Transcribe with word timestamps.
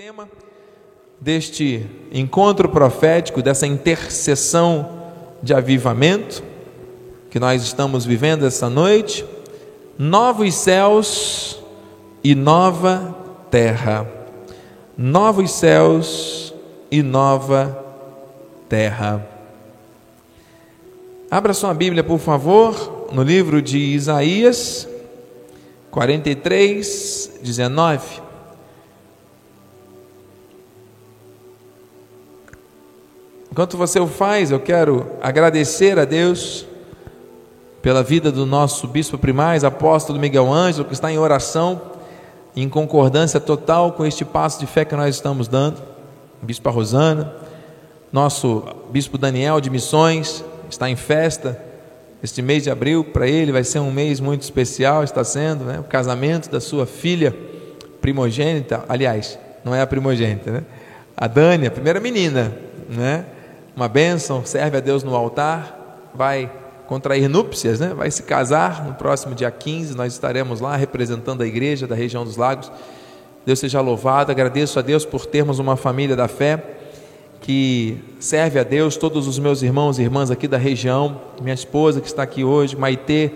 tema 0.00 0.26
deste 1.20 1.86
encontro 2.10 2.70
profético, 2.70 3.42
dessa 3.42 3.66
intercessão 3.66 4.98
de 5.42 5.52
avivamento 5.52 6.42
que 7.28 7.38
nós 7.38 7.62
estamos 7.62 8.06
vivendo 8.06 8.46
essa 8.46 8.70
noite, 8.70 9.26
novos 9.98 10.54
céus 10.54 11.62
e 12.24 12.34
nova 12.34 13.14
terra. 13.50 14.10
Novos 14.96 15.50
céus 15.50 16.54
e 16.90 17.02
nova 17.02 17.84
terra. 18.70 19.28
Abra 21.30 21.52
sua 21.52 21.74
Bíblia, 21.74 22.02
por 22.02 22.20
favor, 22.20 23.08
no 23.12 23.22
livro 23.22 23.60
de 23.60 23.76
Isaías 23.76 24.88
43, 25.90 27.38
19. 27.42 28.29
Enquanto 33.50 33.76
você 33.76 33.98
o 33.98 34.06
faz, 34.06 34.52
eu 34.52 34.60
quero 34.60 35.04
agradecer 35.20 35.98
a 35.98 36.04
Deus 36.04 36.64
pela 37.82 38.00
vida 38.00 38.30
do 38.30 38.46
nosso 38.46 38.86
bispo 38.86 39.18
primaz, 39.18 39.64
apóstolo 39.64 40.20
Miguel 40.20 40.52
Ângelo, 40.52 40.84
que 40.84 40.92
está 40.92 41.10
em 41.10 41.18
oração, 41.18 41.82
em 42.54 42.68
concordância 42.68 43.40
total 43.40 43.90
com 43.92 44.06
este 44.06 44.24
passo 44.24 44.60
de 44.60 44.66
fé 44.66 44.84
que 44.84 44.94
nós 44.94 45.16
estamos 45.16 45.48
dando. 45.48 45.82
Bispo 46.40 46.70
Rosana, 46.70 47.34
nosso 48.12 48.62
bispo 48.92 49.18
Daniel 49.18 49.60
de 49.60 49.68
Missões, 49.68 50.44
está 50.70 50.88
em 50.88 50.94
festa. 50.94 51.60
Este 52.22 52.42
mês 52.42 52.62
de 52.62 52.70
abril, 52.70 53.02
para 53.02 53.26
ele, 53.26 53.50
vai 53.50 53.64
ser 53.64 53.80
um 53.80 53.90
mês 53.90 54.20
muito 54.20 54.42
especial, 54.42 55.02
está 55.02 55.24
sendo, 55.24 55.64
né? 55.64 55.80
O 55.80 55.84
casamento 55.84 56.48
da 56.50 56.60
sua 56.60 56.86
filha 56.86 57.36
primogênita, 58.00 58.84
aliás, 58.88 59.36
não 59.64 59.74
é 59.74 59.80
a 59.80 59.86
primogênita, 59.88 60.52
né? 60.52 60.62
A 61.16 61.26
Dani, 61.26 61.66
a 61.66 61.70
primeira 61.70 61.98
menina, 61.98 62.54
né? 62.88 63.24
Uma 63.76 63.88
bênção, 63.88 64.44
serve 64.44 64.76
a 64.76 64.80
Deus 64.80 65.02
no 65.02 65.14
altar, 65.14 66.08
vai 66.14 66.50
contrair 66.86 67.28
núpcias, 67.28 67.78
né? 67.78 67.94
vai 67.94 68.10
se 68.10 68.24
casar 68.24 68.84
no 68.84 68.94
próximo 68.94 69.34
dia 69.34 69.50
15, 69.50 69.96
nós 69.96 70.12
estaremos 70.12 70.60
lá 70.60 70.74
representando 70.74 71.42
a 71.42 71.46
igreja 71.46 71.86
da 71.86 71.94
região 71.94 72.24
dos 72.24 72.36
lagos. 72.36 72.70
Deus 73.46 73.58
seja 73.58 73.80
louvado, 73.80 74.30
agradeço 74.32 74.78
a 74.78 74.82
Deus 74.82 75.04
por 75.04 75.24
termos 75.24 75.58
uma 75.58 75.76
família 75.76 76.16
da 76.16 76.28
fé 76.28 76.62
que 77.40 77.98
serve 78.18 78.58
a 78.58 78.62
Deus, 78.62 78.96
todos 78.96 79.26
os 79.26 79.38
meus 79.38 79.62
irmãos 79.62 79.98
e 79.98 80.02
irmãs 80.02 80.30
aqui 80.30 80.46
da 80.46 80.58
região, 80.58 81.20
minha 81.40 81.54
esposa 81.54 82.00
que 82.00 82.06
está 82.06 82.22
aqui 82.22 82.44
hoje, 82.44 82.76
Maitê 82.76 83.30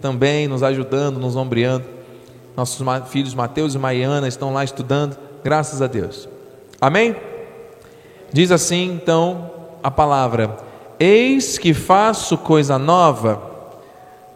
também 0.00 0.46
nos 0.46 0.62
ajudando, 0.62 1.18
nos 1.18 1.34
ombreando. 1.34 1.84
Nossos 2.56 2.84
filhos 3.08 3.34
Mateus 3.34 3.74
e 3.74 3.78
Maiana 3.78 4.28
estão 4.28 4.52
lá 4.52 4.64
estudando, 4.64 5.16
graças 5.42 5.82
a 5.82 5.86
Deus. 5.86 6.28
Amém? 6.80 7.16
Diz 8.32 8.50
assim, 8.52 8.92
então, 8.92 9.50
a 9.82 9.90
palavra: 9.90 10.56
Eis 10.98 11.58
que 11.58 11.72
faço 11.74 12.36
coisa 12.38 12.78
nova, 12.78 13.42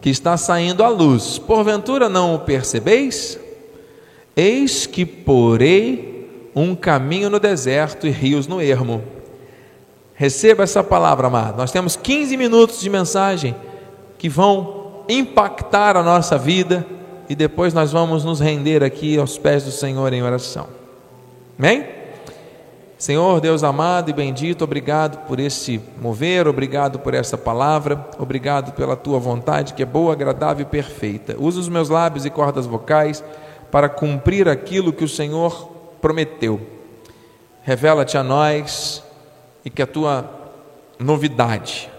que 0.01 0.09
está 0.09 0.37
saindo 0.37 0.83
à 0.83 0.89
luz. 0.89 1.37
Porventura 1.37 2.09
não 2.09 2.35
o 2.35 2.39
percebeis? 2.39 3.39
Eis 4.35 4.85
que 4.85 5.05
porei 5.05 6.49
um 6.55 6.75
caminho 6.75 7.29
no 7.29 7.39
deserto 7.39 8.07
e 8.07 8.09
rios 8.09 8.47
no 8.47 8.61
ermo. 8.61 9.03
Receba 10.15 10.63
essa 10.63 10.83
palavra, 10.83 11.27
amado. 11.27 11.57
Nós 11.57 11.71
temos 11.71 11.95
15 11.95 12.37
minutos 12.37 12.79
de 12.81 12.89
mensagem 12.89 13.55
que 14.17 14.29
vão 14.29 15.03
impactar 15.09 15.97
a 15.97 16.03
nossa 16.03 16.37
vida 16.37 16.85
e 17.27 17.35
depois 17.35 17.73
nós 17.73 17.91
vamos 17.91 18.23
nos 18.23 18.39
render 18.39 18.83
aqui 18.83 19.17
aos 19.17 19.37
pés 19.37 19.63
do 19.63 19.71
Senhor 19.71 20.13
em 20.13 20.21
oração. 20.21 20.67
Amém? 21.57 22.02
Senhor 22.97 23.41
Deus 23.41 23.63
amado 23.63 24.09
e 24.09 24.13
bendito, 24.13 24.63
obrigado 24.63 25.25
por 25.27 25.39
esse 25.39 25.81
mover, 26.01 26.47
obrigado 26.47 26.99
por 26.99 27.13
essa 27.13 27.37
palavra, 27.37 28.07
obrigado 28.17 28.71
pela 28.73 28.95
tua 28.95 29.19
vontade 29.19 29.73
que 29.73 29.83
é 29.83 29.85
boa, 29.85 30.13
agradável 30.13 30.65
e 30.65 30.69
perfeita. 30.69 31.35
Usa 31.37 31.59
os 31.59 31.67
meus 31.67 31.89
lábios 31.89 32.25
e 32.25 32.29
cordas 32.29 32.65
vocais 32.65 33.23
para 33.69 33.89
cumprir 33.89 34.47
aquilo 34.47 34.93
que 34.93 35.03
o 35.03 35.09
Senhor 35.09 35.69
prometeu. 35.99 36.61
Revela-te 37.63 38.17
a 38.17 38.23
nós 38.23 39.03
e 39.65 39.69
que 39.69 39.81
a 39.81 39.87
tua 39.87 40.29
novidade 40.99 41.89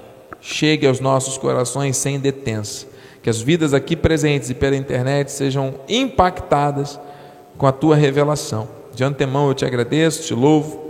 chegue 0.41 0.87
aos 0.87 1.01
nossos 1.01 1.39
corações 1.39 1.97
sem 1.97 2.21
detença. 2.21 2.87
Que 3.23 3.31
as 3.31 3.41
vidas 3.41 3.73
aqui 3.73 3.97
presentes 3.97 4.51
e 4.51 4.55
pela 4.55 4.77
internet 4.77 5.33
sejam 5.33 5.75
impactadas 5.89 7.01
com 7.57 7.67
a 7.67 7.73
tua 7.73 7.97
revelação. 7.97 8.69
De 8.95 9.03
antemão 9.03 9.49
eu 9.49 9.55
te 9.55 9.65
agradeço, 9.65 10.23
te 10.25 10.35
louvo 10.35 10.84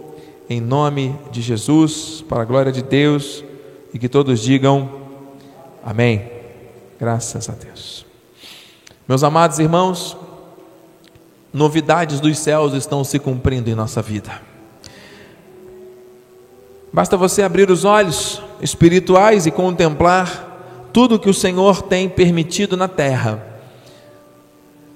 em 0.49 0.61
nome 0.61 1.19
de 1.31 1.41
Jesus, 1.41 2.25
para 2.29 2.43
a 2.43 2.45
glória 2.45 2.71
de 2.71 2.83
Deus, 2.83 3.45
e 3.93 3.99
que 3.99 4.09
todos 4.09 4.41
digam 4.41 4.91
amém. 5.83 6.29
Graças 6.99 7.49
a 7.49 7.53
Deus. 7.53 8.05
Meus 9.07 9.23
amados 9.23 9.59
irmãos, 9.59 10.17
novidades 11.53 12.21
dos 12.21 12.39
céus 12.39 12.73
estão 12.75 13.05
se 13.05 13.19
cumprindo 13.19 13.71
em 13.71 13.75
nossa 13.75 14.03
vida. 14.03 14.41
Basta 16.93 17.17
você 17.17 17.43
abrir 17.43 17.71
os 17.71 17.85
olhos 17.85 18.41
espirituais 18.61 19.47
e 19.47 19.51
contemplar 19.51 20.89
tudo 20.93 21.19
que 21.19 21.29
o 21.29 21.35
Senhor 21.35 21.83
tem 21.83 22.09
permitido 22.09 22.77
na 22.77 22.87
terra. 22.87 23.45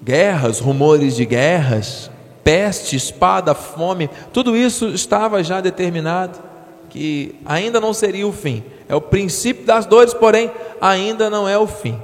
Guerras, 0.02 0.60
rumores 0.60 1.16
de 1.16 1.26
guerras, 1.26 2.08
peste, 2.48 2.96
espada, 2.96 3.54
fome, 3.54 4.08
tudo 4.32 4.56
isso 4.56 4.88
estava 4.88 5.44
já 5.44 5.60
determinado 5.60 6.38
que 6.88 7.34
ainda 7.44 7.78
não 7.78 7.92
seria 7.92 8.26
o 8.26 8.32
fim. 8.32 8.64
É 8.88 8.94
o 8.94 9.02
princípio 9.02 9.66
das 9.66 9.84
dores, 9.84 10.14
porém 10.14 10.50
ainda 10.80 11.28
não 11.28 11.46
é 11.46 11.58
o 11.58 11.66
fim. 11.66 12.00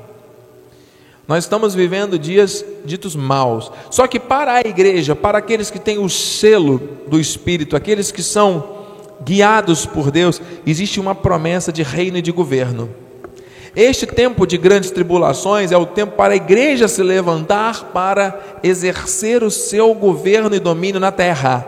Nós 1.27 1.45
estamos 1.45 1.75
vivendo 1.75 2.19
dias 2.19 2.63
ditos 2.85 3.17
maus. 3.17 3.73
Só 3.91 4.07
que 4.07 4.21
para 4.21 4.53
a 4.53 4.61
igreja, 4.61 5.17
para 5.17 5.39
aqueles 5.39 5.71
que 5.71 5.79
têm 5.79 5.97
o 5.97 6.11
selo 6.11 6.79
do 7.09 7.19
Espírito, 7.19 7.75
aqueles 7.75 8.13
que 8.13 8.23
são 8.23 8.85
guiados 9.25 9.87
por 9.87 10.11
Deus, 10.11 10.43
existe 10.67 11.01
uma 11.01 11.15
promessa 11.15 11.73
de 11.73 11.83
reino 11.83 12.19
e 12.19 12.23
de 12.23 12.31
governo. 12.31 12.91
Este 13.77 14.07
tempo 14.07 14.47
de 14.47 14.57
grandes 14.57 14.93
tribulações 14.93 15.73
é 15.73 15.77
o 15.77 15.87
tempo 15.87 16.13
para 16.13 16.33
a 16.33 16.37
igreja 16.37 16.87
se 16.87 17.03
levantar 17.03 17.87
para 17.93 18.59
exercer 18.63 19.43
o 19.43 19.51
seu 19.51 19.93
governo 19.95 20.55
e 20.55 20.61
domínio 20.61 21.01
na 21.01 21.11
terra. 21.11 21.67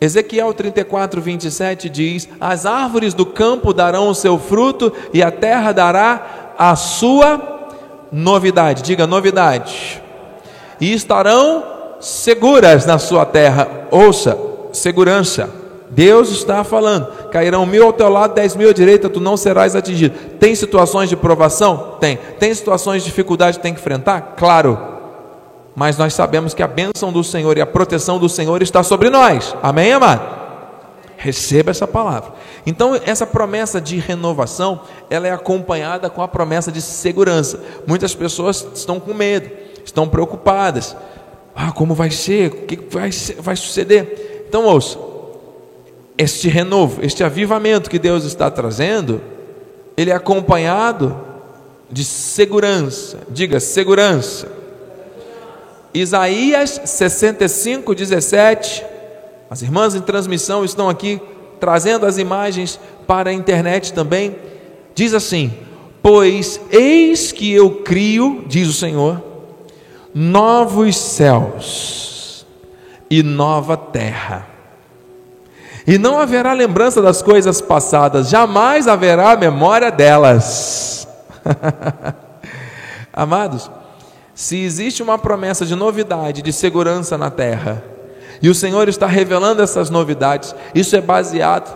Ezequiel 0.00 0.52
34, 0.54 1.20
27 1.20 1.88
diz: 1.88 2.28
As 2.40 2.64
árvores 2.64 3.12
do 3.12 3.26
campo 3.26 3.72
darão 3.72 4.08
o 4.08 4.14
seu 4.14 4.38
fruto, 4.38 4.92
e 5.12 5.22
a 5.22 5.32
terra 5.32 5.72
dará 5.72 6.54
a 6.56 6.76
sua 6.76 7.72
novidade. 8.12 8.82
Diga 8.82 9.06
novidade. 9.06 10.00
E 10.80 10.92
estarão 10.92 11.64
seguras 11.98 12.86
na 12.86 12.98
sua 12.98 13.24
terra. 13.24 13.68
Ouça, 13.90 14.38
segurança. 14.72 15.65
Deus 15.90 16.30
está 16.30 16.64
falando: 16.64 17.06
cairão 17.30 17.64
mil 17.64 17.84
ao 17.84 17.92
teu 17.92 18.08
lado, 18.08 18.34
dez 18.34 18.56
mil 18.56 18.70
à 18.70 18.72
direita, 18.72 19.08
tu 19.08 19.20
não 19.20 19.36
serás 19.36 19.76
atingido. 19.76 20.16
Tem 20.38 20.54
situações 20.54 21.08
de 21.08 21.16
provação? 21.16 21.96
Tem. 22.00 22.18
Tem 22.38 22.52
situações 22.52 23.02
de 23.02 23.08
dificuldade 23.08 23.58
que 23.58 23.62
tem 23.62 23.74
que 23.74 23.80
enfrentar? 23.80 24.34
Claro. 24.36 24.78
Mas 25.74 25.98
nós 25.98 26.14
sabemos 26.14 26.54
que 26.54 26.62
a 26.62 26.66
bênção 26.66 27.12
do 27.12 27.22
Senhor 27.22 27.56
e 27.58 27.60
a 27.60 27.66
proteção 27.66 28.18
do 28.18 28.28
Senhor 28.28 28.62
está 28.62 28.82
sobre 28.82 29.10
nós. 29.10 29.54
Amém, 29.62 29.92
amado? 29.92 30.46
Receba 31.18 31.70
essa 31.70 31.86
palavra. 31.86 32.32
Então, 32.64 32.98
essa 33.04 33.26
promessa 33.26 33.80
de 33.80 33.98
renovação, 33.98 34.80
ela 35.10 35.28
é 35.28 35.30
acompanhada 35.30 36.08
com 36.08 36.22
a 36.22 36.28
promessa 36.28 36.72
de 36.72 36.80
segurança. 36.80 37.60
Muitas 37.86 38.14
pessoas 38.14 38.66
estão 38.74 38.98
com 38.98 39.12
medo, 39.12 39.50
estão 39.84 40.08
preocupadas. 40.08 40.96
Ah, 41.54 41.72
como 41.72 41.94
vai 41.94 42.10
ser? 42.10 42.48
O 42.48 42.50
que 42.66 42.76
vai, 42.90 43.10
vai 43.38 43.56
suceder? 43.56 44.44
Então, 44.48 44.64
ouça 44.64 45.15
este 46.18 46.48
renovo, 46.48 47.04
este 47.04 47.22
avivamento 47.22 47.90
que 47.90 47.98
Deus 47.98 48.24
está 48.24 48.50
trazendo, 48.50 49.20
ele 49.96 50.10
é 50.10 50.14
acompanhado 50.14 51.16
de 51.90 52.04
segurança. 52.04 53.20
Diga 53.28 53.60
segurança. 53.60 54.48
Isaías 55.92 56.80
65, 56.84 57.94
17. 57.94 58.84
As 59.48 59.62
irmãs 59.62 59.94
em 59.94 60.00
transmissão 60.00 60.64
estão 60.64 60.88
aqui 60.88 61.20
trazendo 61.60 62.06
as 62.06 62.18
imagens 62.18 62.78
para 63.06 63.30
a 63.30 63.32
internet 63.32 63.92
também. 63.92 64.36
Diz 64.94 65.14
assim: 65.14 65.52
Pois 66.02 66.60
eis 66.70 67.32
que 67.32 67.52
eu 67.52 67.82
crio, 67.82 68.44
diz 68.46 68.68
o 68.68 68.72
Senhor, 68.72 69.22
novos 70.14 70.96
céus 70.96 72.46
e 73.08 73.22
nova 73.22 73.76
terra 73.76 74.55
e 75.86 75.98
não 75.98 76.18
haverá 76.18 76.52
lembrança 76.52 77.00
das 77.00 77.22
coisas 77.22 77.60
passadas, 77.60 78.28
jamais 78.28 78.88
haverá 78.88 79.36
memória 79.36 79.90
delas. 79.90 81.06
Amados, 83.12 83.70
Se 84.34 84.58
existe 84.58 85.02
uma 85.02 85.16
promessa 85.16 85.64
de 85.64 85.74
novidade, 85.74 86.42
de 86.42 86.52
segurança 86.52 87.16
na 87.16 87.30
terra, 87.30 87.82
e 88.42 88.50
o 88.50 88.54
Senhor 88.54 88.86
está 88.86 89.06
revelando 89.06 89.62
essas 89.62 89.88
novidades, 89.88 90.54
isso 90.74 90.94
é 90.94 91.00
baseado 91.00 91.74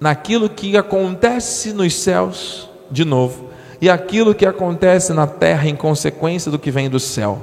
naquilo 0.00 0.48
que 0.48 0.76
acontece 0.76 1.72
nos 1.72 1.94
céus, 1.94 2.68
de 2.90 3.04
novo, 3.04 3.50
e 3.80 3.88
aquilo 3.88 4.34
que 4.34 4.44
acontece 4.44 5.12
na 5.12 5.26
terra 5.26 5.68
em 5.68 5.76
consequência 5.76 6.50
do 6.50 6.58
que 6.58 6.70
vem 6.70 6.90
do 6.90 6.98
céu. 6.98 7.40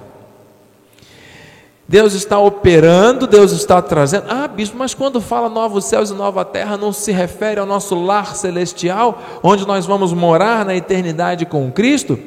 Deus 1.88 2.14
está 2.14 2.38
operando, 2.38 3.26
Deus 3.26 3.54
está 3.54 3.82
trazendo. 3.82 4.26
Ah, 4.28 4.46
bispo, 4.48 4.78
mas 4.78 4.94
quando 4.94 5.22
fala 5.22 5.48
novos 5.48 5.86
céus 5.86 6.10
e 6.10 6.14
nova 6.14 6.44
terra, 6.44 6.76
não 6.76 6.92
se 6.92 7.14
refere 7.14 7.62
ao 7.62 7.66
nosso 7.66 7.96
lar 7.96 8.36
celestial, 8.36 9.22
onde 9.42 9.66
nós 9.66 9.86
vamos 9.86 10.12
morar 10.12 10.66
na 10.66 10.76
eternidade 10.76 11.46
com 11.46 11.72
Cristo? 11.72 12.20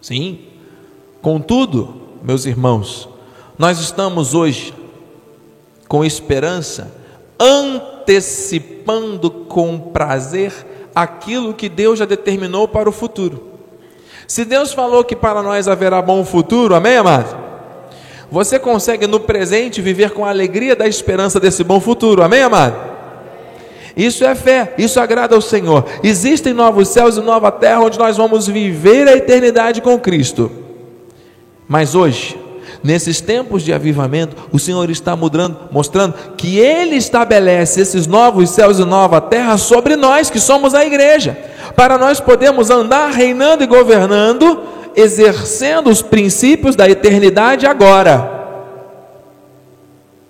Sim. 0.00 0.38
Contudo, 1.20 1.94
meus 2.22 2.46
irmãos, 2.46 3.06
nós 3.58 3.78
estamos 3.78 4.34
hoje 4.34 4.72
com 5.86 6.02
esperança, 6.02 6.90
antecipando 7.38 9.30
com 9.30 9.78
prazer 9.78 10.52
aquilo 10.94 11.52
que 11.52 11.68
Deus 11.68 11.98
já 11.98 12.06
determinou 12.06 12.66
para 12.66 12.88
o 12.88 12.92
futuro. 12.92 13.52
Se 14.26 14.46
Deus 14.46 14.72
falou 14.72 15.04
que 15.04 15.14
para 15.14 15.42
nós 15.42 15.68
haverá 15.68 16.00
bom 16.00 16.24
futuro, 16.24 16.74
amém, 16.74 16.96
amado? 16.96 17.41
Você 18.32 18.58
consegue 18.58 19.06
no 19.06 19.20
presente 19.20 19.82
viver 19.82 20.12
com 20.12 20.24
a 20.24 20.30
alegria 20.30 20.74
da 20.74 20.88
esperança 20.88 21.38
desse 21.38 21.62
bom 21.62 21.78
futuro, 21.78 22.22
amém, 22.22 22.40
amado? 22.40 22.74
Isso 23.94 24.24
é 24.24 24.34
fé, 24.34 24.72
isso 24.78 24.98
agrada 24.98 25.34
ao 25.34 25.42
Senhor. 25.42 25.84
Existem 26.02 26.54
novos 26.54 26.88
céus 26.88 27.18
e 27.18 27.20
nova 27.20 27.52
terra 27.52 27.82
onde 27.82 27.98
nós 27.98 28.16
vamos 28.16 28.46
viver 28.46 29.06
a 29.06 29.14
eternidade 29.14 29.82
com 29.82 30.00
Cristo. 30.00 30.50
Mas 31.68 31.94
hoje, 31.94 32.40
nesses 32.82 33.20
tempos 33.20 33.62
de 33.62 33.70
avivamento, 33.70 34.34
o 34.50 34.58
Senhor 34.58 34.88
está 34.88 35.14
mudando, 35.14 35.68
mostrando 35.70 36.14
que 36.34 36.58
Ele 36.58 36.96
estabelece 36.96 37.82
esses 37.82 38.06
novos 38.06 38.48
céus 38.48 38.78
e 38.78 38.84
nova 38.86 39.20
terra 39.20 39.58
sobre 39.58 39.94
nós, 39.94 40.30
que 40.30 40.40
somos 40.40 40.72
a 40.72 40.86
igreja, 40.86 41.36
para 41.76 41.98
nós 41.98 42.18
podermos 42.18 42.70
andar 42.70 43.10
reinando 43.10 43.62
e 43.62 43.66
governando 43.66 44.71
exercendo 44.96 45.90
os 45.90 46.02
princípios 46.02 46.76
da 46.76 46.88
eternidade 46.88 47.66
agora. 47.66 48.40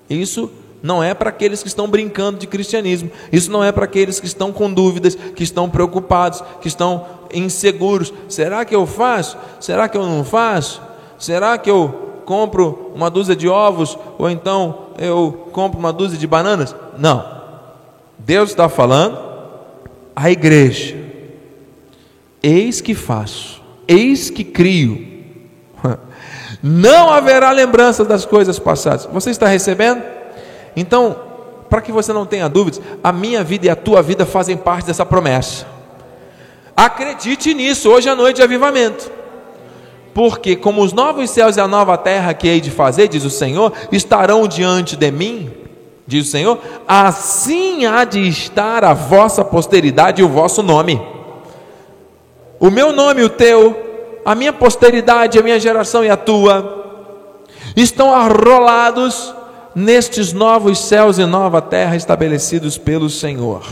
Isso 0.09 0.51
não 0.83 1.03
é 1.03 1.15
para 1.15 1.31
aqueles 1.31 1.63
que 1.63 1.69
estão 1.69 1.89
brincando 1.89 2.39
de 2.39 2.47
cristianismo. 2.47 3.11
Isso 3.31 3.51
não 3.51 3.63
é 3.63 3.71
para 3.71 3.85
aqueles 3.85 4.19
que 4.19 4.27
estão 4.27 4.53
com 4.53 4.73
dúvidas, 4.73 5.15
que 5.15 5.45
estão 5.45 5.71
preocupados, 5.71 6.43
que 6.61 6.69
estão 6.69 7.07
inseguros. 7.33 8.13
Será 8.29 8.65
que 8.65 8.75
eu 8.75 8.87
faço? 8.87 9.39
Será 9.61 9.89
que 9.89 9.97
eu 9.97 10.05
não 10.05 10.25
faço? 10.25 10.83
Será 11.19 11.57
que 11.57 11.71
eu 11.71 12.11
compro 12.27 12.93
uma 12.95 13.09
dúzia 13.09 13.37
de 13.37 13.49
ovos 13.49 13.97
ou 14.19 14.29
então 14.29 14.89
eu 14.99 15.49
compro 15.53 15.79
uma 15.79 15.93
dúzia 15.93 16.19
de 16.19 16.27
bananas? 16.27 16.75
Não. 16.99 17.25
Deus 18.19 18.51
está 18.51 18.69
falando 18.69 19.19
à 20.17 20.31
igreja. 20.31 20.97
Eis 22.43 22.81
que 22.81 22.95
faço 22.95 23.62
Eis 23.87 24.31
que 24.31 24.45
crio. 24.45 25.13
Não 26.63 27.11
haverá 27.11 27.51
lembrança 27.51 28.05
das 28.05 28.25
coisas 28.25 28.59
passadas. 28.59 29.09
Você 29.13 29.31
está 29.31 29.49
recebendo? 29.49 30.03
Então, 30.77 31.17
para 31.69 31.81
que 31.81 31.91
você 31.91 32.13
não 32.13 32.25
tenha 32.25 32.49
dúvidas, 32.49 32.81
a 33.03 33.13
minha 33.13 33.43
vida 33.43 33.67
e 33.67 33.71
a 33.71 33.77
tua 33.77 34.01
vida 34.03 34.25
fazem 34.25 34.57
parte 34.57 34.87
dessa 34.87 35.05
promessa. 35.05 35.67
Acredite 36.77 37.53
nisso, 37.53 37.91
hoje 37.91 38.09
à 38.09 38.15
noite 38.15 38.37
de 38.37 38.43
avivamento. 38.43 39.11
Porque, 40.15 40.55
como 40.55 40.83
os 40.83 40.93
novos 40.93 41.31
céus 41.31 41.57
e 41.57 41.61
a 41.61 41.67
nova 41.67 41.97
terra 41.97 42.35
que 42.35 42.47
hei 42.47 42.61
de 42.61 42.71
fazer, 42.71 43.09
diz 43.09 43.25
o 43.25 43.31
Senhor, 43.31 43.73
estarão 43.91 44.47
diante 44.47 44.95
de 44.95 45.11
mim, 45.11 45.51
diz 46.07 46.29
o 46.29 46.31
Senhor, 46.31 46.59
assim 46.87 47.87
há 47.87 48.05
de 48.05 48.21
estar 48.29 48.85
a 48.85 48.93
vossa 48.93 49.45
posteridade 49.45 50.21
e 50.21 50.25
o 50.25 50.29
vosso 50.29 50.63
nome 50.63 51.01
o 52.63 52.71
meu 52.71 52.93
nome, 52.93 53.25
o 53.25 53.29
teu, 53.29 54.21
a 54.25 54.37
minha 54.37 54.53
posteridade, 54.53 55.37
a 55.37 55.43
minha 55.43 55.59
geração 55.59 56.05
e 56.05 56.09
a 56.09 56.17
tua, 56.17 57.11
estão 57.75 58.15
arrolados 58.15 59.35
nestes 59.75 60.33
novos 60.33 60.79
céus 60.79 61.19
e 61.19 61.25
nova 61.25 61.61
terra 61.61 61.97
estabelecidos 61.97 62.79
pelo 62.79 63.11
Senhor. 63.11 63.65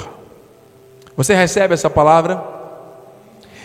Você 1.17 1.33
recebe 1.37 1.73
essa 1.73 1.89
palavra? 1.89 2.43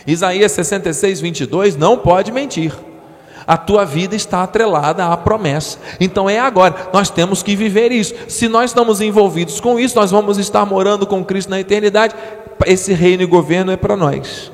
Isaías 0.05 0.51
66, 0.51 1.21
22 1.21 1.75
não 1.75 1.97
pode 1.97 2.31
mentir. 2.31 2.71
A 3.47 3.57
tua 3.57 3.83
vida 3.83 4.15
está 4.15 4.43
atrelada 4.43 5.07
à 5.07 5.17
promessa. 5.17 5.79
Então 5.99 6.29
é 6.29 6.37
agora. 6.37 6.89
Nós 6.93 7.09
temos 7.09 7.41
que 7.41 7.55
viver 7.55 7.91
isso. 7.91 8.13
Se 8.27 8.47
nós 8.47 8.69
estamos 8.69 9.01
envolvidos 9.01 9.59
com 9.59 9.79
isso, 9.79 9.95
nós 9.95 10.11
vamos 10.11 10.37
estar 10.37 10.67
morando 10.67 11.07
com 11.07 11.25
Cristo 11.25 11.49
na 11.49 11.59
eternidade. 11.59 12.13
Esse 12.67 12.93
reino 12.93 13.23
e 13.23 13.25
governo 13.25 13.71
é 13.71 13.77
para 13.77 13.97
nós. 13.97 14.53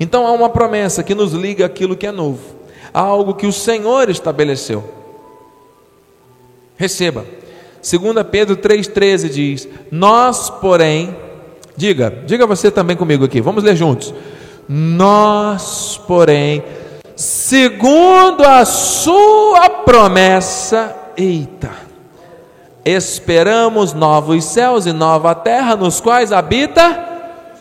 Então 0.00 0.26
há 0.26 0.32
uma 0.32 0.48
promessa 0.48 1.02
que 1.02 1.14
nos 1.14 1.34
liga 1.34 1.66
aquilo 1.66 1.94
que 1.94 2.06
é 2.06 2.10
novo, 2.10 2.40
há 2.92 3.00
algo 3.00 3.34
que 3.34 3.46
o 3.46 3.52
Senhor 3.52 4.08
estabeleceu. 4.08 4.82
Receba. 6.74 7.26
2 7.82 8.26
Pedro 8.30 8.56
3,13 8.56 9.28
diz: 9.28 9.68
Nós, 9.90 10.48
porém, 10.48 11.14
diga, 11.76 12.22
diga 12.26 12.46
você 12.46 12.70
também 12.70 12.96
comigo 12.96 13.26
aqui, 13.26 13.42
vamos 13.42 13.62
ler 13.62 13.76
juntos. 13.76 14.14
Nós, 14.66 16.00
porém, 16.06 16.62
segundo 17.14 18.42
a 18.42 18.64
Sua 18.64 19.68
promessa, 19.68 20.96
eita, 21.16 21.70
esperamos 22.84 23.92
novos 23.92 24.44
céus 24.44 24.86
e 24.86 24.92
nova 24.92 25.34
terra, 25.34 25.76
nos 25.76 26.00
quais 26.00 26.32
habita 26.32 27.06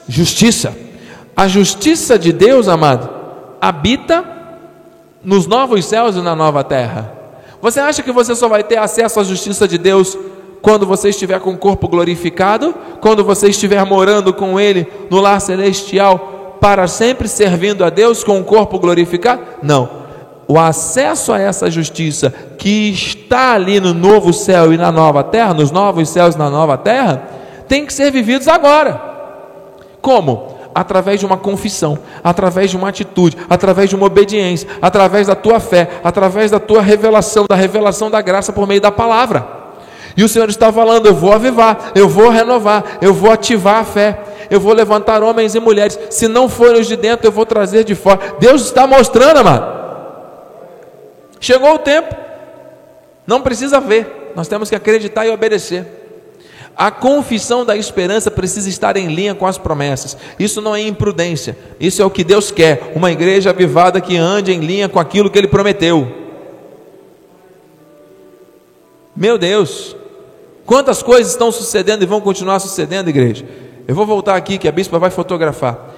justiça. 0.08 0.89
A 1.40 1.48
justiça 1.48 2.20
de 2.20 2.34
Deus, 2.34 2.68
amado, 2.68 3.10
habita 3.62 4.26
nos 5.24 5.48
novos 5.48 5.86
céus 5.86 6.18
e 6.18 6.22
na 6.22 6.36
nova 6.36 6.66
terra. 6.66 7.14
Você 7.62 7.80
acha 7.80 8.04
que 8.04 8.12
você 8.12 8.36
só 8.36 8.50
vai 8.50 8.62
ter 8.62 8.76
acesso 8.76 9.22
à 9.22 9.24
justiça 9.24 9.66
de 9.66 9.78
Deus 9.78 10.18
quando 10.62 10.86
você 10.86 11.08
estiver 11.08 11.40
com 11.40 11.52
o 11.52 11.58
corpo 11.58 11.88
glorificado? 11.88 12.76
Quando 13.00 13.24
você 13.24 13.48
estiver 13.48 13.82
morando 13.86 14.34
com 14.34 14.60
Ele 14.60 14.86
no 15.10 15.22
lar 15.22 15.40
celestial 15.40 16.58
para 16.60 16.88
sempre 16.88 17.26
servindo 17.30 17.86
a 17.86 17.90
Deus 17.90 18.22
com 18.22 18.38
o 18.42 18.44
corpo 18.44 18.78
glorificado? 18.78 19.42
Não. 19.64 19.90
O 20.46 20.60
acesso 20.60 21.32
a 21.32 21.40
essa 21.40 21.72
justiça 21.72 22.34
que 22.58 22.90
está 22.90 23.54
ali 23.54 23.80
no 23.80 23.94
novo 23.94 24.34
céu 24.34 24.74
e 24.74 24.78
na 24.78 24.92
nova 24.92 25.24
terra, 25.24 25.54
nos 25.54 25.72
novos 25.72 26.10
céus 26.10 26.36
e 26.36 26.38
na 26.38 26.50
nova 26.50 26.78
terra, 26.78 27.24
tem 27.66 27.86
que 27.86 27.94
ser 27.94 28.12
vividos 28.12 28.50
agora. 28.50 29.02
Como? 30.02 30.59
Através 30.74 31.20
de 31.20 31.26
uma 31.26 31.38
confissão, 31.38 32.00
através 32.24 32.70
de 32.72 32.78
uma 32.78 32.90
atitude, 32.90 33.38
através 33.50 33.90
de 33.90 33.96
uma 33.96 34.06
obediência, 34.06 34.68
através 34.82 35.28
da 35.28 35.36
tua 35.36 35.60
fé, 35.60 35.90
através 36.04 36.52
da 36.52 36.60
tua 36.60 36.82
revelação, 36.82 37.46
da 37.48 37.56
revelação 37.56 38.10
da 38.10 38.22
graça 38.22 38.54
por 38.54 38.68
meio 38.68 38.82
da 38.82 38.92
palavra. 38.92 39.46
E 40.16 40.24
o 40.24 40.30
Senhor 40.30 40.50
está 40.50 40.72
falando: 40.72 41.06
eu 41.06 41.14
vou 41.14 41.34
avivar, 41.34 41.92
eu 41.96 42.08
vou 42.08 42.30
renovar, 42.30 42.98
eu 43.02 43.14
vou 43.14 43.32
ativar 43.32 43.78
a 43.78 43.84
fé, 43.84 44.20
eu 44.50 44.60
vou 44.60 44.74
levantar 44.74 45.24
homens 45.24 45.56
e 45.56 45.60
mulheres. 45.60 46.00
Se 46.10 46.28
não 46.28 46.50
forem 46.50 46.82
os 46.82 46.88
de 46.88 46.96
dentro, 46.96 47.28
eu 47.28 47.32
vou 47.32 47.46
trazer 47.46 47.84
de 47.84 47.96
fora. 47.96 48.36
Deus 48.40 48.64
está 48.64 48.86
mostrando, 48.86 49.38
amado. 49.38 49.80
Chegou 51.40 51.74
o 51.74 51.80
tempo, 51.80 52.14
não 53.26 53.42
precisa 53.42 53.80
ver, 53.80 54.34
nós 54.36 54.48
temos 54.48 54.70
que 54.70 54.76
acreditar 54.76 55.26
e 55.26 55.30
obedecer. 55.30 55.99
A 56.80 56.90
confissão 56.90 57.66
da 57.66 57.76
esperança 57.76 58.32
precisa 58.32 58.70
estar 58.70 58.96
em 58.96 59.14
linha 59.14 59.36
com 59.36 59.46
as 59.46 59.58
promessas. 59.58 60.16
Isso 60.40 60.62
não 60.62 60.74
é 60.74 60.82
imprudência. 60.82 61.58
Isso 61.78 62.02
é 62.02 62.06
o 62.06 62.10
que 62.10 62.24
Deus 62.24 62.52
quer. 62.52 62.94
Uma 62.96 63.12
igreja 63.12 63.50
avivada 63.50 64.00
que 64.00 64.16
ande 64.16 64.54
em 64.54 64.62
linha 64.62 64.88
com 64.88 64.98
aquilo 64.98 65.30
que 65.30 65.38
Ele 65.38 65.50
prometeu. 65.50 66.08
Meu 69.14 69.38
Deus, 69.38 69.94
quantas 70.66 71.04
coisas 71.04 71.34
estão 71.34 71.52
sucedendo 71.52 72.04
e 72.04 72.06
vão 72.06 72.22
continuar 72.22 72.60
sucedendo, 72.60 73.10
igreja? 73.10 73.44
Eu 73.86 73.94
vou 73.94 74.06
voltar 74.06 74.38
aqui 74.38 74.58
que 74.58 74.70
a 74.70 74.72
bispa 74.72 74.98
vai 74.98 75.10
fotografar. 75.10 75.96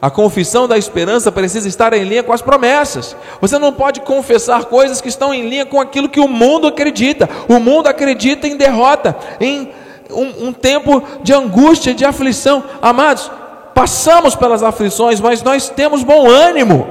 A 0.00 0.10
confissão 0.10 0.68
da 0.68 0.78
esperança 0.78 1.32
precisa 1.32 1.66
estar 1.66 1.92
em 1.92 2.04
linha 2.04 2.22
com 2.22 2.32
as 2.32 2.40
promessas. 2.40 3.16
Você 3.40 3.58
não 3.58 3.72
pode 3.72 4.00
confessar 4.02 4.66
coisas 4.66 5.00
que 5.00 5.08
estão 5.08 5.34
em 5.34 5.48
linha 5.48 5.66
com 5.66 5.80
aquilo 5.80 6.08
que 6.08 6.20
o 6.20 6.28
mundo 6.28 6.68
acredita. 6.68 7.28
O 7.48 7.58
mundo 7.58 7.88
acredita 7.88 8.46
em 8.46 8.56
derrota, 8.56 9.16
em 9.40 9.72
um, 10.12 10.48
um 10.48 10.52
tempo 10.52 11.02
de 11.22 11.32
angústia, 11.32 11.94
de 11.94 12.04
aflição. 12.04 12.64
Amados, 12.80 13.30
passamos 13.74 14.34
pelas 14.34 14.62
aflições, 14.62 15.20
mas 15.20 15.42
nós 15.42 15.68
temos 15.68 16.02
bom 16.02 16.28
ânimo. 16.28 16.86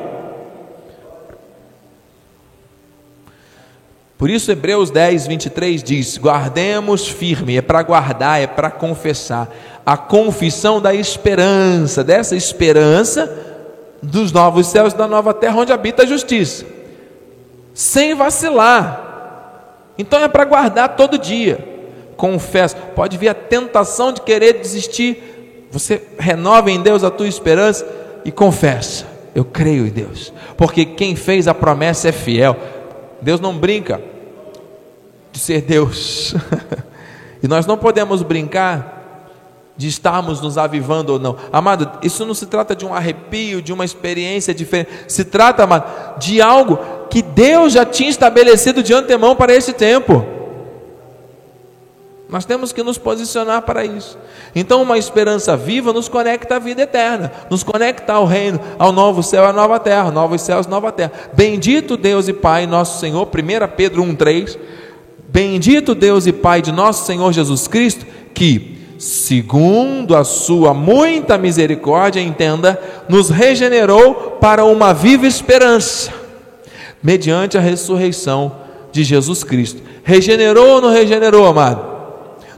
Por 4.17 4.29
isso, 4.29 4.51
Hebreus 4.51 4.91
10, 4.91 5.27
23 5.27 5.81
diz: 5.81 6.17
guardemos 6.17 7.07
firme, 7.07 7.55
é 7.55 7.61
para 7.61 7.81
guardar, 7.81 8.41
é 8.41 8.47
para 8.47 8.69
confessar, 8.69 9.47
a 9.85 9.95
confissão 9.95 10.81
da 10.81 10.93
esperança, 10.93 12.03
dessa 12.03 12.35
esperança 12.35 13.47
dos 14.03 14.31
novos 14.33 14.67
céus 14.67 14.93
e 14.93 14.97
da 14.97 15.07
nova 15.07 15.33
terra 15.33 15.57
onde 15.57 15.71
habita 15.71 16.03
a 16.03 16.05
justiça, 16.05 16.65
sem 17.73 18.13
vacilar. 18.13 19.93
Então 19.97 20.19
é 20.19 20.27
para 20.27 20.43
guardar 20.43 20.95
todo 20.97 21.17
dia. 21.17 21.78
Confesso, 22.19 22.75
pode 22.97 23.17
vir 23.17 23.29
a 23.29 23.33
tentação 23.33 24.11
de 24.11 24.19
querer 24.19 24.59
desistir. 24.59 25.63
Você 25.71 26.05
renova 26.19 26.69
em 26.69 26.81
Deus 26.81 27.01
a 27.01 27.09
tua 27.09 27.29
esperança 27.29 27.87
e 28.25 28.31
confessa: 28.31 29.07
Eu 29.33 29.45
creio 29.45 29.87
em 29.87 29.89
Deus, 29.89 30.33
porque 30.57 30.83
quem 30.83 31.15
fez 31.15 31.47
a 31.47 31.53
promessa 31.53 32.09
é 32.09 32.11
fiel. 32.11 32.57
Deus 33.21 33.39
não 33.39 33.57
brinca 33.57 34.01
de 35.31 35.39
ser 35.39 35.61
Deus, 35.61 36.35
e 37.41 37.47
nós 37.47 37.65
não 37.65 37.77
podemos 37.77 38.21
brincar 38.21 39.31
de 39.77 39.87
estarmos 39.87 40.41
nos 40.41 40.57
avivando 40.57 41.13
ou 41.13 41.19
não. 41.19 41.37
Amado, 41.53 41.89
isso 42.03 42.25
não 42.25 42.33
se 42.33 42.47
trata 42.47 42.75
de 42.75 42.85
um 42.85 42.93
arrepio, 42.93 43.61
de 43.61 43.71
uma 43.71 43.85
experiência 43.85 44.53
diferente. 44.53 44.91
Se 45.07 45.23
trata, 45.23 45.63
amado, 45.63 46.19
de 46.19 46.41
algo 46.41 46.79
que 47.09 47.21
Deus 47.21 47.71
já 47.71 47.85
tinha 47.85 48.09
estabelecido 48.09 48.83
de 48.83 48.93
antemão 48.93 49.37
para 49.37 49.55
esse 49.55 49.71
tempo. 49.71 50.38
Nós 52.29 52.45
temos 52.45 52.71
que 52.71 52.83
nos 52.83 52.99
posicionar 52.99 53.63
para 53.63 53.83
isso. 53.83 54.15
Então, 54.55 54.83
uma 54.83 54.99
esperança 54.99 55.57
viva 55.57 55.91
nos 55.91 56.07
conecta 56.07 56.57
à 56.57 56.59
vida 56.59 56.83
eterna, 56.83 57.31
nos 57.49 57.63
conecta 57.63 58.13
ao 58.13 58.25
reino, 58.25 58.59
ao 58.77 58.91
novo 58.91 59.23
céu 59.23 59.45
à 59.45 59.51
nova 59.51 59.79
terra, 59.79 60.11
novos 60.11 60.41
céus 60.41 60.67
nova 60.67 60.91
terra. 60.91 61.11
Bendito 61.33 61.97
Deus 61.97 62.27
e 62.27 62.33
Pai, 62.33 62.67
nosso 62.67 62.99
Senhor, 62.99 63.27
1 63.27 63.75
Pedro 63.75 64.03
1,3. 64.03 64.59
Bendito 65.27 65.95
Deus 65.95 66.27
e 66.27 66.31
Pai 66.31 66.61
de 66.61 66.71
nosso 66.71 67.03
Senhor 67.07 67.33
Jesus 67.33 67.67
Cristo, 67.67 68.05
que 68.31 68.77
segundo 68.99 70.15
a 70.15 70.23
sua 70.23 70.71
muita 70.71 71.35
misericórdia, 71.35 72.19
entenda, 72.19 72.79
nos 73.07 73.29
regenerou 73.29 74.37
para 74.39 74.63
uma 74.65 74.93
viva 74.93 75.25
esperança, 75.25 76.11
mediante 77.01 77.57
a 77.57 77.61
ressurreição 77.61 78.55
de 78.91 79.03
Jesus 79.03 79.43
Cristo. 79.43 79.81
Regenerou 80.03 80.75
ou 80.75 80.81
não 80.81 80.91
regenerou, 80.91 81.47
amado? 81.47 81.88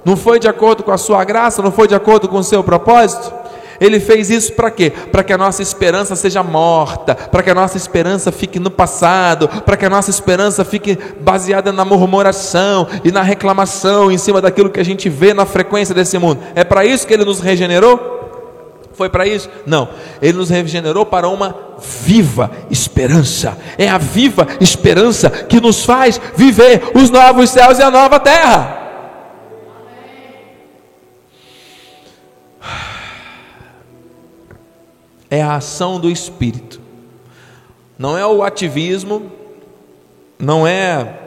Não 0.03 0.17
foi 0.17 0.39
de 0.39 0.48
acordo 0.48 0.84
com 0.84 0.91
a 0.91 0.98
sua 0.98 1.24
graça, 1.24 1.62
não 1.62 1.72
foi 1.72 1.88
de 1.88 1.96
acordo 1.96 2.27
com 2.27 2.38
o 2.38 2.43
seu 2.43 2.63
propósito? 2.63 3.41
Ele 3.81 4.00
fez 4.00 4.29
isso 4.29 4.53
para 4.53 4.70
quê? 4.70 4.91
Para 5.12 5.24
que 5.24 5.34
a 5.34 5.38
nossa 5.38 5.63
esperança 5.63 6.15
seja 6.15 6.43
morta, 6.43 7.15
para 7.15 7.41
que 7.41 7.50
a 7.50 7.55
nossa 7.55 7.75
esperança 7.75 8.31
fique 8.31 8.60
no 8.60 8.70
passado, 8.70 9.48
para 9.48 9.75
que 9.75 9.84
a 9.84 9.89
nossa 9.89 10.12
esperança 10.12 10.63
fique 10.63 10.96
baseada 11.20 11.72
na 11.72 11.84
murmuração 11.84 12.88
e 13.03 13.12
na 13.12 13.24
reclamação 13.24 14.12
em 14.12 14.20
cima 14.20 14.39
daquilo 14.39 14.70
que 14.70 14.79
a 14.79 14.86
gente 14.86 15.10
vê 15.10 15.34
na 15.34 15.48
frequência 15.48 15.96
desse 15.96 16.20
mundo. 16.20 16.39
É 16.53 16.63
para 16.63 16.86
isso 16.86 17.08
que 17.08 17.13
ele 17.13 17.25
nos 17.25 17.39
regenerou? 17.39 18.20
Foi 18.93 19.10
para 19.10 19.25
isso? 19.25 19.50
Não. 19.65 19.89
Ele 20.22 20.38
nos 20.38 20.51
regenerou 20.51 21.03
para 21.03 21.27
uma 21.27 21.55
viva 22.03 22.51
esperança. 22.70 23.58
É 23.79 23.89
a 23.89 23.98
viva 23.98 24.48
esperança 24.60 25.27
que 25.27 25.60
nos 25.60 25.84
faz 25.84 26.22
viver 26.36 26.91
os 26.93 27.10
novos 27.10 27.50
céus 27.50 27.79
e 27.79 27.81
a 27.81 27.89
nova 27.89 28.20
terra. 28.20 28.80
É 35.31 35.41
a 35.41 35.55
ação 35.55 35.97
do 35.97 36.09
Espírito. 36.09 36.81
Não 37.97 38.17
é 38.17 38.27
o 38.27 38.43
ativismo, 38.43 39.31
não 40.38 40.67
é 40.67 41.19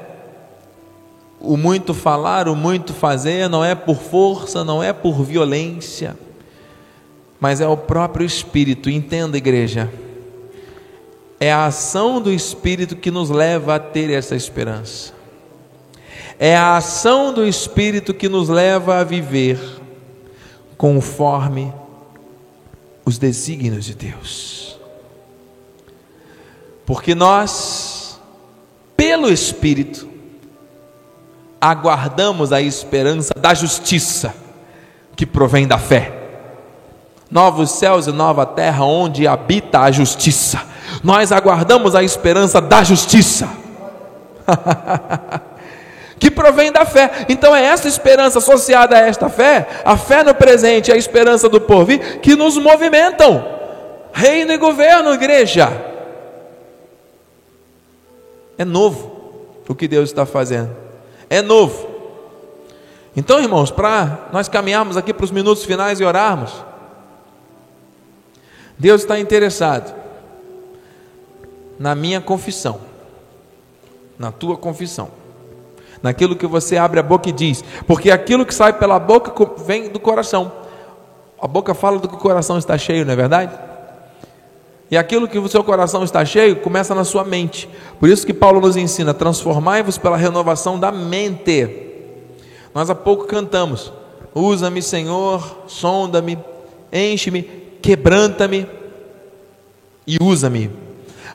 o 1.40 1.56
muito 1.56 1.94
falar, 1.94 2.46
o 2.46 2.54
muito 2.54 2.92
fazer, 2.92 3.48
não 3.48 3.64
é 3.64 3.74
por 3.74 3.96
força, 3.96 4.62
não 4.62 4.82
é 4.82 4.92
por 4.92 5.22
violência, 5.24 6.16
mas 7.40 7.62
é 7.62 7.66
o 7.66 7.78
próprio 7.78 8.26
Espírito. 8.26 8.90
Entenda, 8.90 9.38
igreja. 9.38 9.90
É 11.40 11.50
a 11.50 11.66
ação 11.66 12.20
do 12.20 12.30
Espírito 12.30 12.96
que 12.96 13.10
nos 13.10 13.30
leva 13.30 13.76
a 13.76 13.78
ter 13.78 14.10
essa 14.10 14.36
esperança. 14.36 15.14
É 16.38 16.54
a 16.54 16.76
ação 16.76 17.32
do 17.32 17.46
Espírito 17.46 18.12
que 18.12 18.28
nos 18.28 18.50
leva 18.50 18.98
a 18.98 19.04
viver 19.04 19.58
conforme 20.76 21.72
os 23.04 23.18
desígnios 23.18 23.84
de 23.84 23.94
Deus. 23.94 24.78
Porque 26.86 27.14
nós, 27.14 28.20
pelo 28.96 29.30
Espírito, 29.30 30.08
aguardamos 31.60 32.52
a 32.52 32.60
esperança 32.60 33.32
da 33.34 33.54
justiça 33.54 34.34
que 35.16 35.24
provém 35.24 35.66
da 35.66 35.78
fé. 35.78 36.20
Novos 37.30 37.70
céus 37.70 38.06
e 38.06 38.12
nova 38.12 38.44
terra 38.44 38.84
onde 38.84 39.26
habita 39.26 39.80
a 39.80 39.90
justiça. 39.90 40.62
Nós 41.02 41.32
aguardamos 41.32 41.94
a 41.94 42.02
esperança 42.02 42.60
da 42.60 42.84
justiça. 42.84 43.48
que 46.18 46.30
provém 46.30 46.70
da 46.72 46.84
fé. 46.84 47.26
Então 47.28 47.54
é 47.54 47.62
essa 47.62 47.88
esperança 47.88 48.38
associada 48.38 48.96
a 48.96 49.00
esta 49.00 49.28
fé, 49.28 49.82
a 49.84 49.96
fé 49.96 50.22
no 50.22 50.34
presente 50.34 50.88
e 50.88 50.92
a 50.92 50.96
esperança 50.96 51.48
do 51.48 51.60
porvir, 51.60 52.20
que 52.20 52.36
nos 52.36 52.56
movimentam. 52.56 53.44
Reino 54.12 54.52
e 54.52 54.56
governo, 54.56 55.12
igreja. 55.12 55.68
É 58.56 58.64
novo 58.64 59.12
o 59.68 59.74
que 59.74 59.88
Deus 59.88 60.10
está 60.10 60.24
fazendo. 60.24 60.74
É 61.28 61.42
novo. 61.42 61.92
Então, 63.16 63.40
irmãos, 63.40 63.70
para 63.70 64.28
nós 64.32 64.48
caminharmos 64.48 64.96
aqui 64.96 65.12
para 65.12 65.24
os 65.24 65.30
minutos 65.30 65.64
finais 65.64 66.00
e 66.00 66.04
orarmos, 66.04 66.52
Deus 68.78 69.02
está 69.02 69.18
interessado 69.18 69.94
na 71.78 71.94
minha 71.94 72.20
confissão, 72.20 72.80
na 74.18 74.30
tua 74.30 74.56
confissão 74.56 75.23
naquilo 76.04 76.36
que 76.36 76.46
você 76.46 76.76
abre 76.76 77.00
a 77.00 77.02
boca 77.02 77.30
e 77.30 77.32
diz, 77.32 77.64
porque 77.86 78.10
aquilo 78.10 78.44
que 78.44 78.54
sai 78.54 78.74
pela 78.74 78.98
boca 78.98 79.32
vem 79.64 79.88
do 79.88 79.98
coração. 79.98 80.52
A 81.40 81.48
boca 81.48 81.72
fala 81.72 81.98
do 81.98 82.06
que 82.06 82.14
o 82.14 82.18
coração 82.18 82.58
está 82.58 82.76
cheio, 82.76 83.06
não 83.06 83.14
é 83.14 83.16
verdade? 83.16 83.58
E 84.90 84.98
aquilo 84.98 85.26
que 85.26 85.38
o 85.38 85.48
seu 85.48 85.64
coração 85.64 86.04
está 86.04 86.22
cheio 86.22 86.56
começa 86.56 86.94
na 86.94 87.04
sua 87.04 87.24
mente. 87.24 87.66
Por 87.98 88.10
isso 88.10 88.26
que 88.26 88.34
Paulo 88.34 88.60
nos 88.60 88.76
ensina: 88.76 89.14
transformai-vos 89.14 89.96
pela 89.96 90.18
renovação 90.18 90.78
da 90.78 90.92
mente. 90.92 91.70
Nós 92.74 92.90
há 92.90 92.94
pouco 92.94 93.24
cantamos: 93.24 93.90
Usa-me, 94.34 94.82
Senhor, 94.82 95.62
sonda-me, 95.66 96.38
enche-me, 96.92 97.42
quebranta-me 97.80 98.68
e 100.06 100.18
usa-me. 100.20 100.83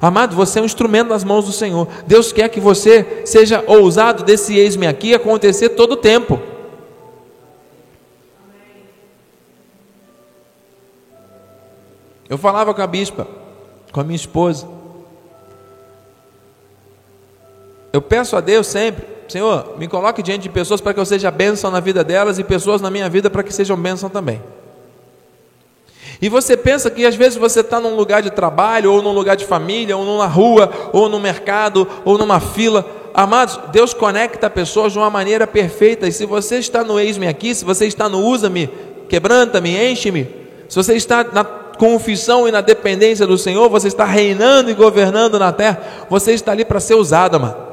Amado, 0.01 0.35
você 0.35 0.59
é 0.59 0.61
um 0.61 0.65
instrumento 0.65 1.09
nas 1.09 1.23
mãos 1.23 1.45
do 1.45 1.51
Senhor. 1.51 1.87
Deus 2.07 2.31
quer 2.31 2.47
que 2.49 2.59
você 2.59 3.23
seja 3.25 3.63
ousado 3.67 4.23
desse 4.23 4.57
eis-me 4.57 4.87
aqui 4.87 5.13
acontecer 5.13 5.69
todo 5.69 5.93
o 5.93 5.97
tempo. 5.97 6.39
Eu 12.29 12.37
falava 12.37 12.73
com 12.73 12.81
a 12.81 12.87
bispa, 12.87 13.27
com 13.91 13.99
a 13.99 14.03
minha 14.03 14.15
esposa. 14.15 14.67
Eu 17.91 18.01
peço 18.01 18.37
a 18.37 18.41
Deus 18.41 18.67
sempre, 18.67 19.05
Senhor, 19.27 19.75
me 19.77 19.87
coloque 19.87 20.21
diante 20.21 20.43
de 20.43 20.49
pessoas 20.49 20.79
para 20.79 20.93
que 20.93 20.99
eu 20.99 21.05
seja 21.05 21.31
bênção 21.31 21.71
na 21.71 21.79
vida 21.79 22.03
delas 22.03 22.39
e 22.39 22.43
pessoas 22.43 22.81
na 22.81 22.91
minha 22.91 23.09
vida 23.09 23.29
para 23.29 23.43
que 23.43 23.51
sejam 23.51 23.75
bênção 23.75 24.09
também. 24.09 24.41
E 26.21 26.27
você 26.27 26.57
pensa 26.57 26.89
que 26.89 27.05
às 27.05 27.15
vezes 27.15 27.37
você 27.37 27.61
está 27.61 27.79
num 27.79 27.95
lugar 27.95 28.21
de 28.21 28.29
trabalho, 28.29 28.91
ou 28.91 29.01
num 29.01 29.13
lugar 29.13 29.37
de 29.37 29.45
família, 29.45 29.95
ou 29.95 30.03
numa 30.03 30.27
rua, 30.27 30.69
ou 30.91 31.07
no 31.07 31.19
mercado, 31.19 31.87
ou 32.03 32.17
numa 32.17 32.39
fila. 32.39 32.85
Amados, 33.13 33.59
Deus 33.71 33.93
conecta 33.93 34.49
pessoas 34.49 34.91
de 34.91 34.99
uma 34.99 35.09
maneira 35.09 35.47
perfeita. 35.47 36.07
E 36.07 36.11
se 36.11 36.25
você 36.25 36.57
está 36.57 36.83
no 36.83 36.99
eis-me 36.99 37.27
aqui, 37.27 37.55
se 37.55 37.63
você 37.63 37.85
está 37.85 38.09
no 38.09 38.19
usa-me, 38.19 38.69
quebranta-me, 39.07 39.91
enche-me, 39.91 40.27
se 40.67 40.75
você 40.75 40.93
está 40.95 41.23
na 41.23 41.43
confissão 41.43 42.47
e 42.47 42.51
na 42.51 42.59
dependência 42.59 43.25
do 43.25 43.37
Senhor, 43.37 43.69
você 43.69 43.87
está 43.87 44.03
reinando 44.03 44.69
e 44.69 44.73
governando 44.73 45.39
na 45.39 45.53
terra, 45.53 45.81
você 46.09 46.33
está 46.33 46.51
ali 46.51 46.65
para 46.65 46.81
ser 46.81 46.95
usado, 46.95 47.35
amado. 47.35 47.68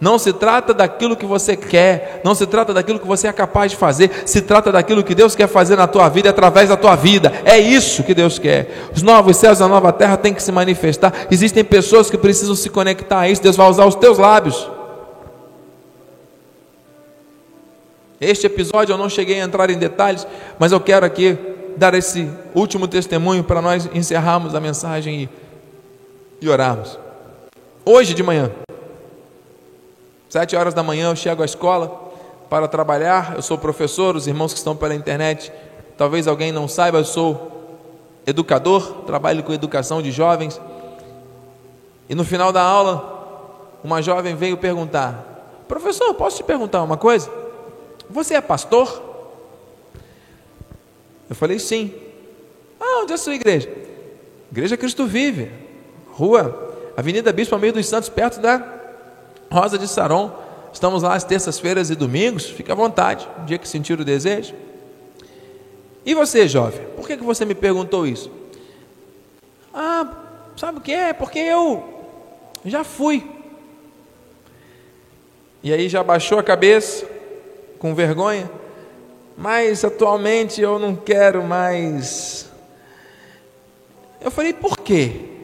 Não 0.00 0.18
se 0.18 0.32
trata 0.32 0.74
daquilo 0.74 1.16
que 1.16 1.24
você 1.24 1.56
quer, 1.56 2.20
não 2.22 2.34
se 2.34 2.46
trata 2.46 2.74
daquilo 2.74 2.98
que 2.98 3.06
você 3.06 3.28
é 3.28 3.32
capaz 3.32 3.70
de 3.70 3.78
fazer, 3.78 4.10
se 4.26 4.42
trata 4.42 4.70
daquilo 4.70 5.02
que 5.02 5.14
Deus 5.14 5.34
quer 5.34 5.48
fazer 5.48 5.76
na 5.76 5.86
tua 5.86 6.08
vida 6.08 6.28
através 6.28 6.68
da 6.68 6.76
tua 6.76 6.94
vida. 6.94 7.32
É 7.44 7.58
isso 7.58 8.02
que 8.02 8.12
Deus 8.14 8.38
quer. 8.38 8.90
Os 8.94 9.02
novos 9.02 9.38
céus 9.38 9.60
e 9.60 9.62
a 9.62 9.68
nova 9.68 9.92
terra 9.92 10.16
têm 10.18 10.34
que 10.34 10.42
se 10.42 10.52
manifestar. 10.52 11.12
Existem 11.30 11.64
pessoas 11.64 12.10
que 12.10 12.18
precisam 12.18 12.54
se 12.54 12.68
conectar 12.68 13.20
a 13.20 13.28
isso. 13.28 13.42
Deus 13.42 13.56
vai 13.56 13.68
usar 13.70 13.86
os 13.86 13.94
teus 13.94 14.18
lábios. 14.18 14.68
Este 18.20 18.46
episódio 18.46 18.92
eu 18.92 18.98
não 18.98 19.08
cheguei 19.08 19.40
a 19.40 19.44
entrar 19.44 19.70
em 19.70 19.78
detalhes, 19.78 20.26
mas 20.58 20.72
eu 20.72 20.80
quero 20.80 21.06
aqui 21.06 21.38
dar 21.76 21.94
esse 21.94 22.30
último 22.54 22.88
testemunho 22.88 23.44
para 23.44 23.62
nós 23.62 23.88
encerrarmos 23.94 24.54
a 24.54 24.60
mensagem 24.60 25.22
e, 25.22 25.28
e 26.40 26.48
orarmos. 26.48 26.98
Hoje 27.84 28.14
de 28.14 28.22
manhã, 28.22 28.50
Sete 30.36 30.54
horas 30.54 30.74
da 30.74 30.82
manhã 30.82 31.08
eu 31.08 31.16
chego 31.16 31.40
à 31.40 31.46
escola 31.46 32.12
para 32.50 32.68
trabalhar. 32.68 33.36
Eu 33.36 33.40
sou 33.40 33.56
professor, 33.56 34.14
os 34.14 34.26
irmãos 34.26 34.52
que 34.52 34.58
estão 34.58 34.76
pela 34.76 34.94
internet, 34.94 35.50
talvez 35.96 36.28
alguém 36.28 36.52
não 36.52 36.68
saiba, 36.68 36.98
eu 36.98 37.06
sou 37.06 37.80
educador, 38.26 39.04
trabalho 39.06 39.42
com 39.42 39.54
educação 39.54 40.02
de 40.02 40.10
jovens. 40.12 40.60
E 42.06 42.14
no 42.14 42.22
final 42.22 42.52
da 42.52 42.60
aula, 42.60 43.78
uma 43.82 44.02
jovem 44.02 44.36
veio 44.36 44.58
perguntar: 44.58 45.64
Professor, 45.66 46.12
posso 46.12 46.36
te 46.36 46.42
perguntar 46.42 46.82
uma 46.82 46.98
coisa? 46.98 47.32
Você 48.10 48.34
é 48.34 48.40
pastor? 48.42 49.02
Eu 51.30 51.34
falei: 51.34 51.58
Sim. 51.58 51.94
Ah, 52.78 53.00
onde 53.04 53.12
é 53.12 53.14
a 53.14 53.18
sua 53.18 53.34
igreja? 53.34 53.72
Igreja 54.52 54.76
Cristo 54.76 55.06
Vive, 55.06 55.50
rua 56.12 56.74
Avenida 56.94 57.32
Bispo 57.32 57.54
Almeida 57.54 57.78
dos 57.78 57.88
Santos, 57.88 58.10
perto 58.10 58.38
da 58.38 58.75
Rosa 59.50 59.78
de 59.78 59.88
Saron. 59.88 60.30
Estamos 60.72 61.02
lá 61.02 61.14
às 61.14 61.24
terças-feiras 61.24 61.90
e 61.90 61.94
domingos. 61.94 62.46
Fique 62.46 62.70
à 62.70 62.74
vontade, 62.74 63.26
um 63.40 63.44
dia 63.44 63.58
que 63.58 63.68
sentir 63.68 63.98
o 63.98 64.04
desejo. 64.04 64.54
E 66.04 66.14
você, 66.14 66.46
jovem, 66.46 66.86
por 66.96 67.06
que, 67.06 67.16
que 67.16 67.24
você 67.24 67.44
me 67.44 67.54
perguntou 67.54 68.06
isso? 68.06 68.30
Ah, 69.74 70.08
sabe 70.56 70.78
o 70.78 70.80
que 70.80 70.92
é? 70.92 71.12
Porque 71.12 71.38
eu 71.38 71.82
já 72.64 72.84
fui. 72.84 73.28
E 75.62 75.72
aí 75.72 75.88
já 75.88 76.02
baixou 76.02 76.38
a 76.38 76.42
cabeça, 76.42 77.06
com 77.78 77.94
vergonha, 77.94 78.48
mas 79.36 79.84
atualmente 79.84 80.60
eu 80.60 80.78
não 80.78 80.94
quero 80.94 81.42
mais. 81.42 82.48
Eu 84.20 84.30
falei, 84.30 84.52
por 84.52 84.78
quê? 84.78 85.35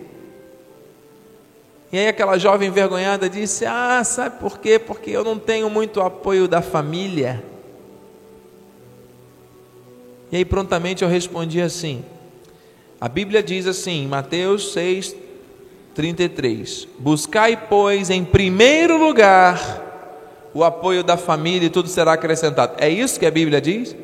E 1.93 1.99
aí 1.99 2.09
aquela 2.09 2.39
jovem 2.39 2.69
envergonhada 2.69 3.29
disse: 3.29 3.67
Ah, 3.67 4.03
sabe 4.03 4.39
por 4.41 4.59
quê? 4.59 4.79
Porque 4.79 5.11
eu 5.11 5.23
não 5.23 5.39
tenho 5.39 5.69
muito 5.69 6.01
apoio 6.01 6.49
da 6.49 6.63
família. 6.63 7.45
E 10.31 10.37
aí 10.39 10.45
prontamente 10.45 11.05
eu 11.05 11.11
respondi 11.11 11.61
assim: 11.61 12.03
A 12.99 13.09
Bíblia 13.09 13.43
diz 13.43 13.67
assim, 13.67 14.07
Mateus 14.07 14.73
6, 14.73 15.15
33: 15.95 16.89
Buscai, 16.99 17.69
pois, 17.69 18.09
em 18.09 18.25
primeiro 18.25 18.97
lugar 18.97 19.91
o 20.55 20.65
apoio 20.65 21.03
da 21.03 21.17
família 21.17 21.67
e 21.67 21.71
tudo 21.71 21.89
será 21.89 22.15
acrescentado. 22.15 22.75
É 22.79 22.89
isso 22.89 23.19
que 23.19 23.27
a 23.27 23.31
Bíblia 23.31 23.61
diz? 23.61 23.95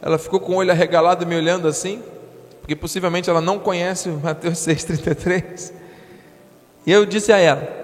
Ela 0.00 0.18
ficou 0.18 0.38
com 0.38 0.52
o 0.52 0.56
olho 0.56 0.70
arregalado 0.70 1.26
me 1.26 1.34
olhando 1.34 1.66
assim, 1.66 2.02
porque 2.60 2.76
possivelmente 2.76 3.28
ela 3.28 3.40
não 3.40 3.58
conhece 3.58 4.08
Mateus 4.08 4.58
6,33. 4.58 5.72
E 6.86 6.92
eu 6.92 7.04
disse 7.04 7.32
a 7.32 7.38
ela: 7.38 7.78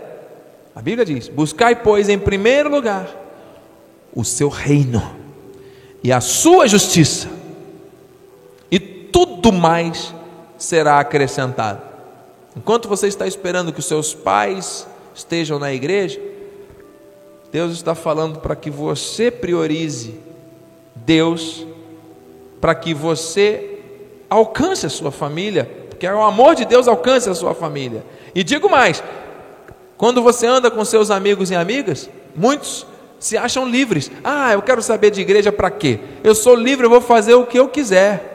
a 0.74 0.82
Bíblia 0.82 1.04
diz: 1.04 1.28
Buscai, 1.28 1.76
pois, 1.76 2.08
em 2.08 2.18
primeiro 2.18 2.68
lugar 2.68 3.22
o 4.14 4.24
seu 4.24 4.48
reino 4.48 5.02
e 6.02 6.12
a 6.12 6.20
sua 6.20 6.68
justiça, 6.68 7.28
e 8.70 8.78
tudo 8.78 9.52
mais 9.52 10.14
será 10.58 10.98
acrescentado. 10.98 11.82
Enquanto 12.56 12.88
você 12.88 13.08
está 13.08 13.26
esperando 13.26 13.72
que 13.72 13.80
os 13.80 13.86
seus 13.86 14.14
pais 14.14 14.86
estejam 15.14 15.58
na 15.58 15.72
igreja, 15.72 16.20
Deus 17.50 17.72
está 17.72 17.94
falando 17.94 18.38
para 18.40 18.54
que 18.54 18.70
você 18.70 19.30
priorize 19.30 20.14
Deus, 20.94 21.66
para 22.60 22.74
que 22.74 22.94
você 22.94 23.78
alcance 24.28 24.86
a 24.86 24.90
sua 24.90 25.10
família, 25.10 25.68
porque 25.88 26.06
o 26.06 26.22
amor 26.22 26.54
de 26.54 26.64
Deus 26.64 26.88
alcance 26.88 27.28
a 27.28 27.34
sua 27.34 27.54
família. 27.54 28.04
E 28.34 28.42
digo 28.42 28.68
mais: 28.68 29.02
quando 29.96 30.22
você 30.22 30.46
anda 30.46 30.70
com 30.70 30.84
seus 30.84 31.10
amigos 31.10 31.50
e 31.50 31.54
amigas, 31.54 32.10
muitos 32.34 32.86
se 33.18 33.36
acham 33.36 33.68
livres. 33.68 34.10
Ah, 34.22 34.52
eu 34.52 34.62
quero 34.62 34.82
saber 34.82 35.10
de 35.10 35.20
igreja 35.20 35.50
para 35.50 35.70
quê? 35.70 36.00
Eu 36.22 36.34
sou 36.34 36.54
livre, 36.54 36.86
eu 36.86 36.90
vou 36.90 37.00
fazer 37.00 37.34
o 37.34 37.46
que 37.46 37.58
eu 37.58 37.68
quiser. 37.68 38.32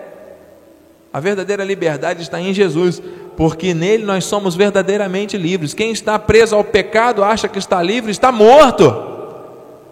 A 1.12 1.20
verdadeira 1.20 1.64
liberdade 1.64 2.22
está 2.22 2.40
em 2.40 2.54
Jesus, 2.54 3.02
porque 3.36 3.74
nele 3.74 4.04
nós 4.04 4.26
somos 4.26 4.56
verdadeiramente 4.56 5.38
livres. 5.38 5.74
Quem 5.74 5.92
está 5.92 6.18
preso 6.18 6.56
ao 6.56 6.64
pecado 6.64 7.24
acha 7.24 7.48
que 7.48 7.60
está 7.60 7.82
livre, 7.82 8.12
está 8.12 8.32
morto. 8.32 9.08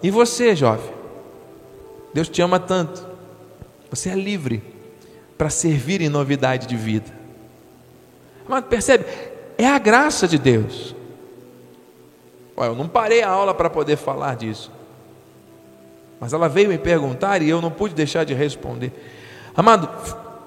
E 0.02 0.10
você, 0.10 0.54
jovem? 0.54 0.90
Deus 2.14 2.28
te 2.28 2.40
ama 2.40 2.58
tanto. 2.58 3.06
Você 3.90 4.10
é 4.10 4.14
livre 4.14 4.62
para 5.36 5.50
servir 5.50 6.00
em 6.00 6.08
novidade 6.08 6.66
de 6.66 6.76
vida. 6.76 7.12
Mas 8.48 8.64
percebe? 8.64 9.04
É 9.58 9.66
a 9.66 9.78
graça 9.78 10.28
de 10.28 10.38
Deus. 10.38 10.94
Olha, 12.56 12.68
eu 12.68 12.74
não 12.76 12.88
parei 12.88 13.22
a 13.22 13.28
aula 13.28 13.52
para 13.52 13.68
poder 13.68 13.96
falar 13.96 14.36
disso. 14.36 14.70
Mas 16.20 16.32
ela 16.32 16.48
veio 16.48 16.68
me 16.68 16.78
perguntar 16.78 17.42
e 17.42 17.50
eu 17.50 17.60
não 17.60 17.70
pude 17.70 17.94
deixar 17.94 18.24
de 18.24 18.34
responder. 18.34 18.92
Amado, 19.56 19.88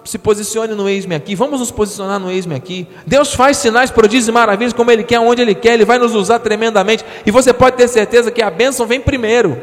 se 0.04 0.18
posicione 0.18 0.74
no 0.74 0.90
eis-me 0.90 1.16
aqui, 1.16 1.36
vamos 1.36 1.60
nos 1.60 1.72
posicionar 1.72 2.20
no 2.20 2.32
eis-me 2.32 2.56
aqui. 2.56 2.88
Deus 3.06 3.34
faz 3.34 3.58
sinais, 3.58 3.92
prodígios 3.92 4.28
e 4.28 4.32
maravilhas 4.32 4.74
como 4.74 4.92
Ele 4.92 5.04
quer, 5.04 5.20
onde 5.20 5.42
Ele 5.42 5.56
quer, 5.56 5.74
Ele 5.74 5.86
vai 5.86 5.98
nos 6.00 6.16
usar 6.16 6.40
tremendamente. 6.40 7.06
E 7.26 7.32
você 7.32 7.54
pode 7.54 7.78
ter 7.78 7.88
certeza 7.88 8.32
que 8.32 8.42
a 8.42 8.50
bênção 8.50 8.86
vem 8.88 9.00
primeiro, 9.00 9.62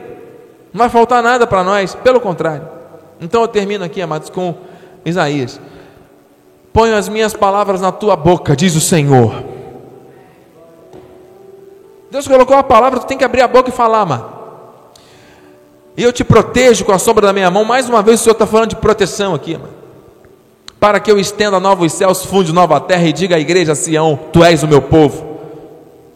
não 0.72 0.78
vai 0.78 0.88
faltar 0.88 1.22
nada 1.22 1.46
para 1.46 1.64
nós, 1.64 1.94
pelo 1.94 2.20
contrário. 2.20 2.68
Então 3.20 3.42
eu 3.42 3.48
termino 3.48 3.84
aqui, 3.84 4.00
amados, 4.00 4.30
com 4.30 4.54
Isaías: 5.04 5.60
Ponho 6.78 6.94
as 6.94 7.08
minhas 7.08 7.34
palavras 7.34 7.80
na 7.80 7.90
tua 7.90 8.14
boca, 8.14 8.54
diz 8.54 8.76
o 8.76 8.80
Senhor. 8.80 9.42
Deus 12.08 12.28
colocou 12.28 12.56
a 12.56 12.62
palavra, 12.62 13.00
tu 13.00 13.06
tem 13.06 13.18
que 13.18 13.24
abrir 13.24 13.40
a 13.40 13.48
boca 13.48 13.68
e 13.68 13.72
falar, 13.72 14.06
mano. 14.06 14.26
E 15.96 16.04
eu 16.04 16.12
te 16.12 16.22
protejo 16.22 16.84
com 16.84 16.92
a 16.92 16.98
sombra 17.00 17.26
da 17.26 17.32
minha 17.32 17.50
mão. 17.50 17.64
Mais 17.64 17.88
uma 17.88 18.00
vez 18.00 18.20
o 18.20 18.22
Senhor 18.22 18.34
está 18.34 18.46
falando 18.46 18.70
de 18.70 18.76
proteção 18.76 19.34
aqui, 19.34 19.54
mano 19.54 19.76
para 20.78 21.00
que 21.00 21.10
eu 21.10 21.18
estenda 21.18 21.58
novos 21.58 21.92
céus, 21.92 22.24
funde 22.24 22.52
nova 22.52 22.78
terra 22.78 23.02
e 23.08 23.12
diga 23.12 23.34
à 23.34 23.40
igreja 23.40 23.74
Sião: 23.74 24.16
Tu 24.32 24.44
és 24.44 24.62
o 24.62 24.68
meu 24.68 24.80
povo. 24.80 25.26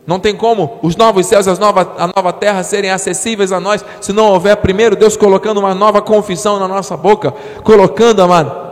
Não 0.06 0.20
tem 0.20 0.36
como 0.36 0.78
os 0.80 0.94
novos 0.94 1.26
céus 1.26 1.48
e 1.48 1.50
as 1.50 1.58
nova, 1.58 1.92
a 1.98 2.06
nova 2.06 2.32
terra 2.32 2.62
serem 2.62 2.92
acessíveis 2.92 3.50
a 3.50 3.58
nós 3.58 3.84
se 4.00 4.12
não 4.12 4.26
houver 4.26 4.56
primeiro 4.58 4.94
Deus 4.94 5.16
colocando 5.16 5.58
uma 5.58 5.74
nova 5.74 6.00
confissão 6.00 6.60
na 6.60 6.68
nossa 6.68 6.96
boca, 6.96 7.34
colocando, 7.64 8.22
amado, 8.22 8.71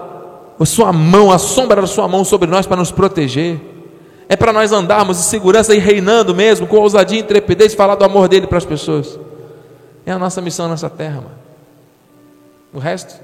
a 0.60 0.66
sua 0.66 0.92
mão, 0.92 1.32
a 1.32 1.38
sombra 1.38 1.80
da 1.80 1.86
sua 1.86 2.06
mão 2.06 2.24
sobre 2.24 2.48
nós 2.48 2.66
para 2.66 2.76
nos 2.76 2.92
proteger. 2.92 3.60
É 4.28 4.36
para 4.36 4.52
nós 4.52 4.70
andarmos 4.70 5.18
em 5.18 5.22
segurança 5.22 5.74
e 5.74 5.78
reinando 5.78 6.34
mesmo, 6.34 6.66
com 6.66 6.76
ousadia 6.76 7.18
e 7.18 7.22
intrepidez, 7.22 7.74
falar 7.74 7.96
do 7.96 8.04
amor 8.04 8.28
dele 8.28 8.46
para 8.46 8.58
as 8.58 8.64
pessoas. 8.64 9.18
É 10.06 10.12
a 10.12 10.18
nossa 10.18 10.40
missão 10.40 10.68
nessa 10.68 10.88
terra, 10.88 11.16
mano. 11.16 11.40
O 12.72 12.78
resto 12.78 13.18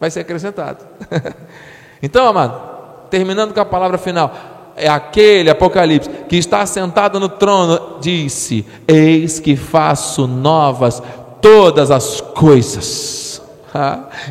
vai 0.00 0.10
ser 0.10 0.20
acrescentado. 0.20 0.84
Então, 2.02 2.26
amado, 2.26 2.60
terminando 3.08 3.54
com 3.54 3.60
a 3.60 3.64
palavra 3.64 3.96
final, 3.96 4.30
é 4.76 4.86
aquele 4.86 5.48
Apocalipse 5.48 6.10
que 6.28 6.36
está 6.36 6.66
sentado 6.66 7.18
no 7.18 7.30
trono, 7.30 7.98
disse: 7.98 8.66
Eis 8.86 9.40
que 9.40 9.56
faço 9.56 10.26
novas 10.26 11.02
todas 11.40 11.90
as 11.90 12.20
coisas. 12.20 13.23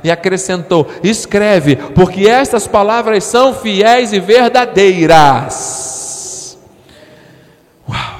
E 0.03 0.11
acrescentou: 0.11 0.87
Escreve, 1.03 1.75
porque 1.75 2.27
estas 2.27 2.67
palavras 2.67 3.23
são 3.23 3.53
fiéis 3.53 4.13
e 4.13 4.19
verdadeiras. 4.19 5.77
Uau! 7.87 8.19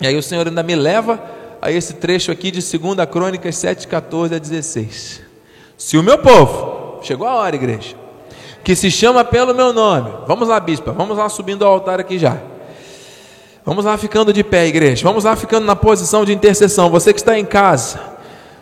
E 0.00 0.06
aí 0.06 0.16
o 0.16 0.22
Senhor 0.22 0.46
ainda 0.46 0.62
me 0.62 0.74
leva 0.74 1.20
a 1.62 1.70
esse 1.70 1.94
trecho 1.94 2.30
aqui 2.32 2.50
de 2.50 2.60
2 2.60 3.08
Crônicas 3.10 3.56
7, 3.56 3.86
14 3.86 4.34
a 4.34 4.38
16. 4.38 5.22
Se 5.76 5.96
o 5.96 6.02
meu 6.02 6.18
povo, 6.18 7.00
chegou 7.02 7.26
a 7.26 7.34
hora, 7.34 7.56
igreja, 7.56 7.96
que 8.62 8.76
se 8.76 8.90
chama 8.90 9.24
pelo 9.24 9.54
meu 9.54 9.72
nome. 9.72 10.10
Vamos 10.26 10.48
lá, 10.48 10.60
bispa, 10.60 10.92
vamos 10.92 11.16
lá 11.16 11.28
subindo 11.28 11.64
ao 11.64 11.72
altar 11.72 12.00
aqui 12.00 12.18
já. 12.18 12.36
Vamos 13.64 13.84
lá 13.84 13.96
ficando 13.96 14.32
de 14.32 14.42
pé, 14.42 14.66
igreja. 14.66 15.02
Vamos 15.04 15.24
lá 15.24 15.36
ficando 15.36 15.66
na 15.66 15.76
posição 15.76 16.24
de 16.24 16.32
intercessão. 16.32 16.90
Você 16.90 17.12
que 17.12 17.20
está 17.20 17.38
em 17.38 17.44
casa, 17.44 18.00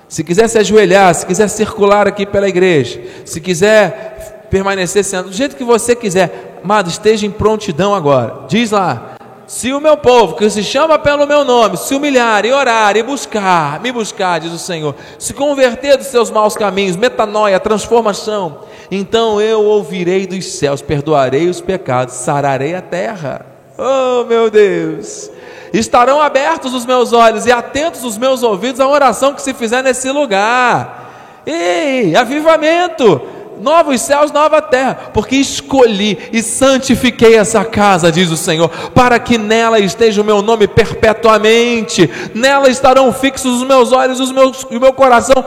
se 0.08 0.24
quiser 0.24 0.48
se 0.48 0.58
ajoelhar, 0.58 1.14
se 1.14 1.26
quiser 1.26 1.48
circular 1.48 2.08
aqui 2.08 2.24
pela 2.24 2.48
igreja, 2.48 3.00
se 3.24 3.40
quiser 3.40 4.46
permanecer 4.50 5.04
sendo 5.04 5.28
do 5.28 5.34
jeito 5.34 5.56
que 5.56 5.64
você 5.64 5.94
quiser, 5.94 6.60
amado, 6.64 6.88
esteja 6.88 7.26
em 7.26 7.30
prontidão 7.30 7.94
agora. 7.94 8.46
Diz 8.48 8.70
lá: 8.70 9.16
se 9.46 9.72
o 9.72 9.80
meu 9.80 9.96
povo, 9.96 10.34
que 10.36 10.48
se 10.48 10.62
chama 10.62 10.98
pelo 10.98 11.26
meu 11.26 11.44
nome, 11.44 11.76
se 11.76 11.94
humilhar 11.94 12.44
e 12.44 12.52
orar 12.52 12.96
e 12.96 13.02
buscar, 13.02 13.80
me 13.80 13.92
buscar, 13.92 14.40
diz 14.40 14.52
o 14.52 14.58
Senhor, 14.58 14.94
se 15.18 15.32
converter 15.32 15.96
dos 15.96 16.08
seus 16.08 16.30
maus 16.30 16.56
caminhos, 16.56 16.96
metanoia, 16.96 17.60
transformação, 17.60 18.60
então 18.90 19.40
eu 19.40 19.62
ouvirei 19.62 20.26
dos 20.26 20.44
céus, 20.52 20.82
perdoarei 20.82 21.48
os 21.48 21.60
pecados, 21.60 22.14
sararei 22.14 22.74
a 22.74 22.82
terra. 22.82 23.46
Oh, 23.78 24.24
meu 24.24 24.50
Deus! 24.50 25.30
Estarão 25.72 26.20
abertos 26.20 26.74
os 26.74 26.86
meus 26.86 27.12
olhos 27.12 27.46
e 27.46 27.52
atentos 27.52 28.04
os 28.04 28.16
meus 28.18 28.42
ouvidos 28.42 28.80
à 28.80 28.88
oração 28.88 29.34
que 29.34 29.42
se 29.42 29.54
fizer 29.54 29.82
nesse 29.82 30.10
lugar. 30.10 31.42
Ei, 31.46 32.14
avivamento! 32.16 33.38
novos 33.60 34.00
céus, 34.00 34.32
nova 34.32 34.62
terra, 34.62 35.10
porque 35.12 35.36
escolhi 35.36 36.18
e 36.32 36.42
santifiquei 36.42 37.36
essa 37.36 37.64
casa, 37.64 38.10
diz 38.10 38.30
o 38.30 38.36
Senhor, 38.36 38.68
para 38.94 39.18
que 39.18 39.36
nela 39.36 39.78
esteja 39.78 40.22
o 40.22 40.24
meu 40.24 40.40
nome 40.42 40.66
perpetuamente, 40.66 42.08
nela 42.34 42.68
estarão 42.68 43.12
fixos 43.12 43.60
os 43.60 43.66
meus 43.66 43.92
olhos 43.92 44.18
e 44.20 44.76
o 44.76 44.80
meu 44.80 44.92
coração 44.92 45.44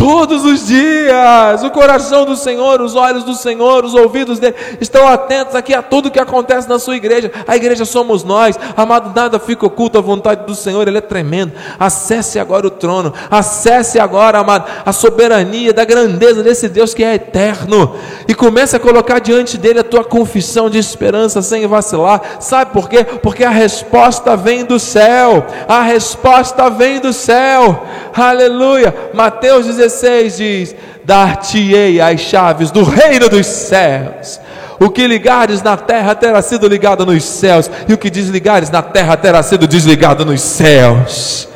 todos 0.00 0.46
os 0.46 0.66
dias. 0.66 1.62
O 1.62 1.70
coração 1.70 2.24
do 2.24 2.34
Senhor, 2.34 2.80
os 2.80 2.96
olhos 2.96 3.22
do 3.22 3.34
Senhor, 3.34 3.84
os 3.84 3.94
ouvidos 3.94 4.38
dele 4.38 4.56
estão 4.80 5.06
atentos 5.06 5.54
aqui 5.54 5.74
a 5.74 5.82
tudo 5.82 6.10
que 6.10 6.18
acontece 6.18 6.66
na 6.66 6.78
sua 6.78 6.96
igreja. 6.96 7.30
A 7.46 7.54
igreja 7.54 7.84
somos 7.84 8.24
nós. 8.24 8.58
Amado, 8.74 9.12
nada 9.14 9.38
fica 9.38 9.66
oculto 9.66 9.98
à 9.98 10.00
vontade 10.00 10.46
do 10.46 10.54
Senhor, 10.54 10.88
ele 10.88 10.96
é 10.96 11.02
tremendo. 11.02 11.52
Acesse 11.78 12.38
agora 12.38 12.66
o 12.66 12.70
trono, 12.70 13.12
acesse 13.30 13.98
agora, 13.98 14.38
amado, 14.38 14.64
a 14.86 14.90
soberania 14.90 15.74
da 15.74 15.84
grandeza 15.84 16.42
desse 16.42 16.66
Deus 16.66 16.94
que 16.94 17.04
é 17.04 17.16
eterno 17.16 17.94
e 18.26 18.34
comece 18.34 18.74
a 18.74 18.80
colocar 18.80 19.18
diante 19.18 19.58
dele 19.58 19.80
a 19.80 19.84
tua 19.84 20.02
confissão 20.02 20.70
de 20.70 20.78
esperança 20.78 21.42
sem 21.42 21.66
vacilar. 21.66 22.38
Sabe 22.40 22.72
por 22.72 22.88
quê? 22.88 23.04
Porque 23.04 23.44
a 23.44 23.50
resposta 23.50 24.34
vem 24.34 24.64
do 24.64 24.78
céu. 24.78 25.44
A 25.68 25.82
resposta 25.82 26.70
vem 26.70 27.00
do 27.00 27.12
céu. 27.12 27.84
Aleluia. 28.14 28.94
Mateus 29.12 29.66
16 29.66 29.89
diz: 30.36 30.74
Dar-te-ei 31.04 32.00
as 32.00 32.20
chaves 32.20 32.70
do 32.70 32.82
reino 32.82 33.28
dos 33.28 33.46
céus. 33.46 34.40
O 34.78 34.88
que 34.88 35.06
ligares 35.06 35.62
na 35.62 35.76
terra 35.76 36.14
terá 36.14 36.40
sido 36.40 36.66
ligado 36.66 37.04
nos 37.04 37.22
céus, 37.22 37.70
e 37.86 37.92
o 37.92 37.98
que 37.98 38.08
desligares 38.08 38.70
na 38.70 38.82
terra 38.82 39.16
terá 39.16 39.42
sido 39.42 39.66
desligado 39.66 40.24
nos 40.24 40.40
céus. 40.40 41.48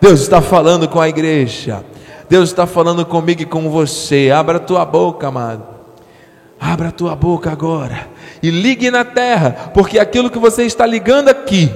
Deus 0.00 0.20
está 0.20 0.40
falando 0.40 0.88
com 0.88 1.00
a 1.00 1.08
igreja. 1.08 1.82
Deus 2.28 2.50
está 2.50 2.66
falando 2.66 3.06
comigo 3.06 3.42
e 3.42 3.46
com 3.46 3.70
você. 3.70 4.30
Abra 4.30 4.58
a 4.58 4.60
tua 4.60 4.84
boca, 4.84 5.28
amado. 5.28 5.62
Abra 6.60 6.88
a 6.88 6.92
tua 6.92 7.16
boca 7.16 7.50
agora 7.50 8.08
e 8.42 8.50
ligue 8.50 8.90
na 8.90 9.04
terra, 9.04 9.70
porque 9.72 9.98
aquilo 9.98 10.30
que 10.30 10.38
você 10.38 10.64
está 10.64 10.86
ligando 10.86 11.28
aqui 11.28 11.72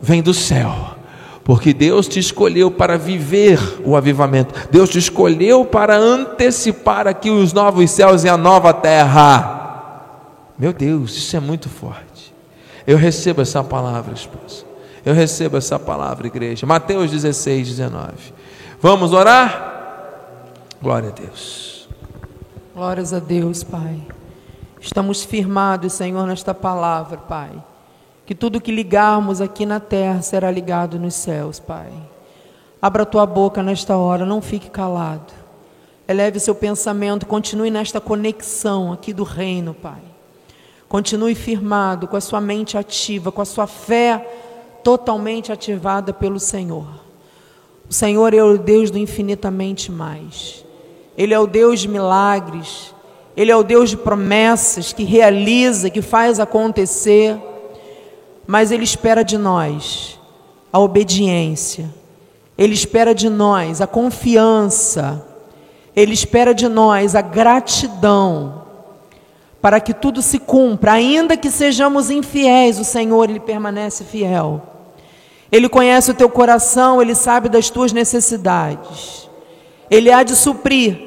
vem 0.00 0.22
do 0.22 0.32
céu 0.32 0.89
porque 1.50 1.74
Deus 1.74 2.06
te 2.06 2.20
escolheu 2.20 2.70
para 2.70 2.96
viver 2.96 3.58
o 3.84 3.96
avivamento, 3.96 4.54
Deus 4.70 4.88
te 4.88 4.98
escolheu 4.98 5.64
para 5.64 5.96
antecipar 5.96 7.08
aqui 7.08 7.28
os 7.28 7.52
novos 7.52 7.90
céus 7.90 8.22
e 8.22 8.28
a 8.28 8.36
nova 8.36 8.72
terra. 8.72 10.52
Meu 10.56 10.72
Deus, 10.72 11.16
isso 11.16 11.36
é 11.36 11.40
muito 11.40 11.68
forte. 11.68 12.32
Eu 12.86 12.96
recebo 12.96 13.42
essa 13.42 13.64
palavra, 13.64 14.14
esposa. 14.14 14.64
Eu 15.04 15.12
recebo 15.12 15.56
essa 15.56 15.76
palavra, 15.76 16.28
igreja. 16.28 16.64
Mateus 16.66 17.10
16, 17.10 17.66
19. 17.66 18.12
Vamos 18.80 19.12
orar? 19.12 20.70
Glória 20.80 21.08
a 21.08 21.12
Deus. 21.12 21.88
Glórias 22.72 23.12
a 23.12 23.18
Deus, 23.18 23.64
Pai. 23.64 24.00
Estamos 24.80 25.24
firmados, 25.24 25.94
Senhor, 25.94 26.24
nesta 26.28 26.54
palavra, 26.54 27.16
Pai 27.16 27.69
que 28.30 28.34
tudo 28.36 28.60
que 28.60 28.70
ligarmos 28.70 29.40
aqui 29.40 29.66
na 29.66 29.80
terra 29.80 30.22
será 30.22 30.52
ligado 30.52 31.00
nos 31.00 31.14
céus, 31.14 31.58
Pai. 31.58 31.90
Abra 32.80 33.04
tua 33.04 33.26
boca 33.26 33.60
nesta 33.60 33.96
hora, 33.96 34.24
não 34.24 34.40
fique 34.40 34.70
calado. 34.70 35.32
Eleve 36.06 36.38
seu 36.38 36.54
pensamento, 36.54 37.26
continue 37.26 37.72
nesta 37.72 38.00
conexão 38.00 38.92
aqui 38.92 39.12
do 39.12 39.24
reino, 39.24 39.74
Pai. 39.74 40.00
Continue 40.88 41.34
firmado, 41.34 42.06
com 42.06 42.16
a 42.16 42.20
sua 42.20 42.40
mente 42.40 42.78
ativa, 42.78 43.32
com 43.32 43.42
a 43.42 43.44
sua 43.44 43.66
fé 43.66 44.24
totalmente 44.84 45.50
ativada 45.50 46.12
pelo 46.12 46.38
Senhor. 46.38 46.86
O 47.88 47.92
Senhor 47.92 48.32
é 48.32 48.44
o 48.44 48.56
Deus 48.56 48.92
do 48.92 48.98
infinitamente 48.98 49.90
mais. 49.90 50.64
Ele 51.18 51.34
é 51.34 51.38
o 51.40 51.48
Deus 51.48 51.80
de 51.80 51.88
milagres. 51.88 52.94
Ele 53.36 53.50
é 53.50 53.56
o 53.56 53.64
Deus 53.64 53.90
de 53.90 53.96
promessas 53.96 54.92
que 54.92 55.02
realiza, 55.02 55.90
que 55.90 56.00
faz 56.00 56.38
acontecer 56.38 57.49
mas 58.50 58.72
Ele 58.72 58.82
espera 58.82 59.22
de 59.22 59.38
nós 59.38 60.18
a 60.72 60.80
obediência, 60.80 61.88
Ele 62.58 62.74
espera 62.74 63.14
de 63.14 63.28
nós 63.28 63.80
a 63.80 63.86
confiança, 63.86 65.24
Ele 65.94 66.12
espera 66.12 66.52
de 66.52 66.68
nós 66.68 67.14
a 67.14 67.20
gratidão, 67.20 68.64
para 69.62 69.78
que 69.78 69.94
tudo 69.94 70.20
se 70.20 70.40
cumpra, 70.40 70.94
ainda 70.94 71.36
que 71.36 71.48
sejamos 71.48 72.10
infiéis, 72.10 72.80
o 72.80 72.84
Senhor 72.84 73.30
Ele 73.30 73.38
permanece 73.38 74.02
fiel. 74.02 74.60
Ele 75.52 75.68
conhece 75.68 76.10
o 76.10 76.14
teu 76.14 76.28
coração, 76.28 77.00
Ele 77.00 77.14
sabe 77.14 77.48
das 77.48 77.70
tuas 77.70 77.92
necessidades. 77.92 79.30
Ele 79.88 80.10
há 80.10 80.24
de 80.24 80.34
suprir, 80.34 80.98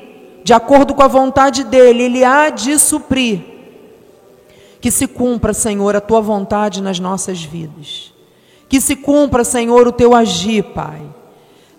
de 0.45 0.53
acordo 0.53 0.93
com 0.93 1.03
a 1.03 1.09
vontade 1.09 1.65
dEle, 1.65 2.03
Ele 2.03 2.23
há 2.23 2.49
de 2.49 2.79
suprir 2.79 3.52
que 4.83 4.91
se 4.91 5.07
cumpra, 5.07 5.53
Senhor, 5.53 5.95
a 5.95 6.01
tua 6.01 6.19
vontade 6.19 6.83
nas 6.83 6.99
nossas 6.99 7.41
vidas. 7.41 8.13
Que 8.67 8.81
se 8.81 8.97
cumpra, 8.97 9.45
Senhor, 9.45 9.87
o 9.87 9.93
teu 9.93 10.13
agir, 10.13 10.61
Pai. 10.61 11.01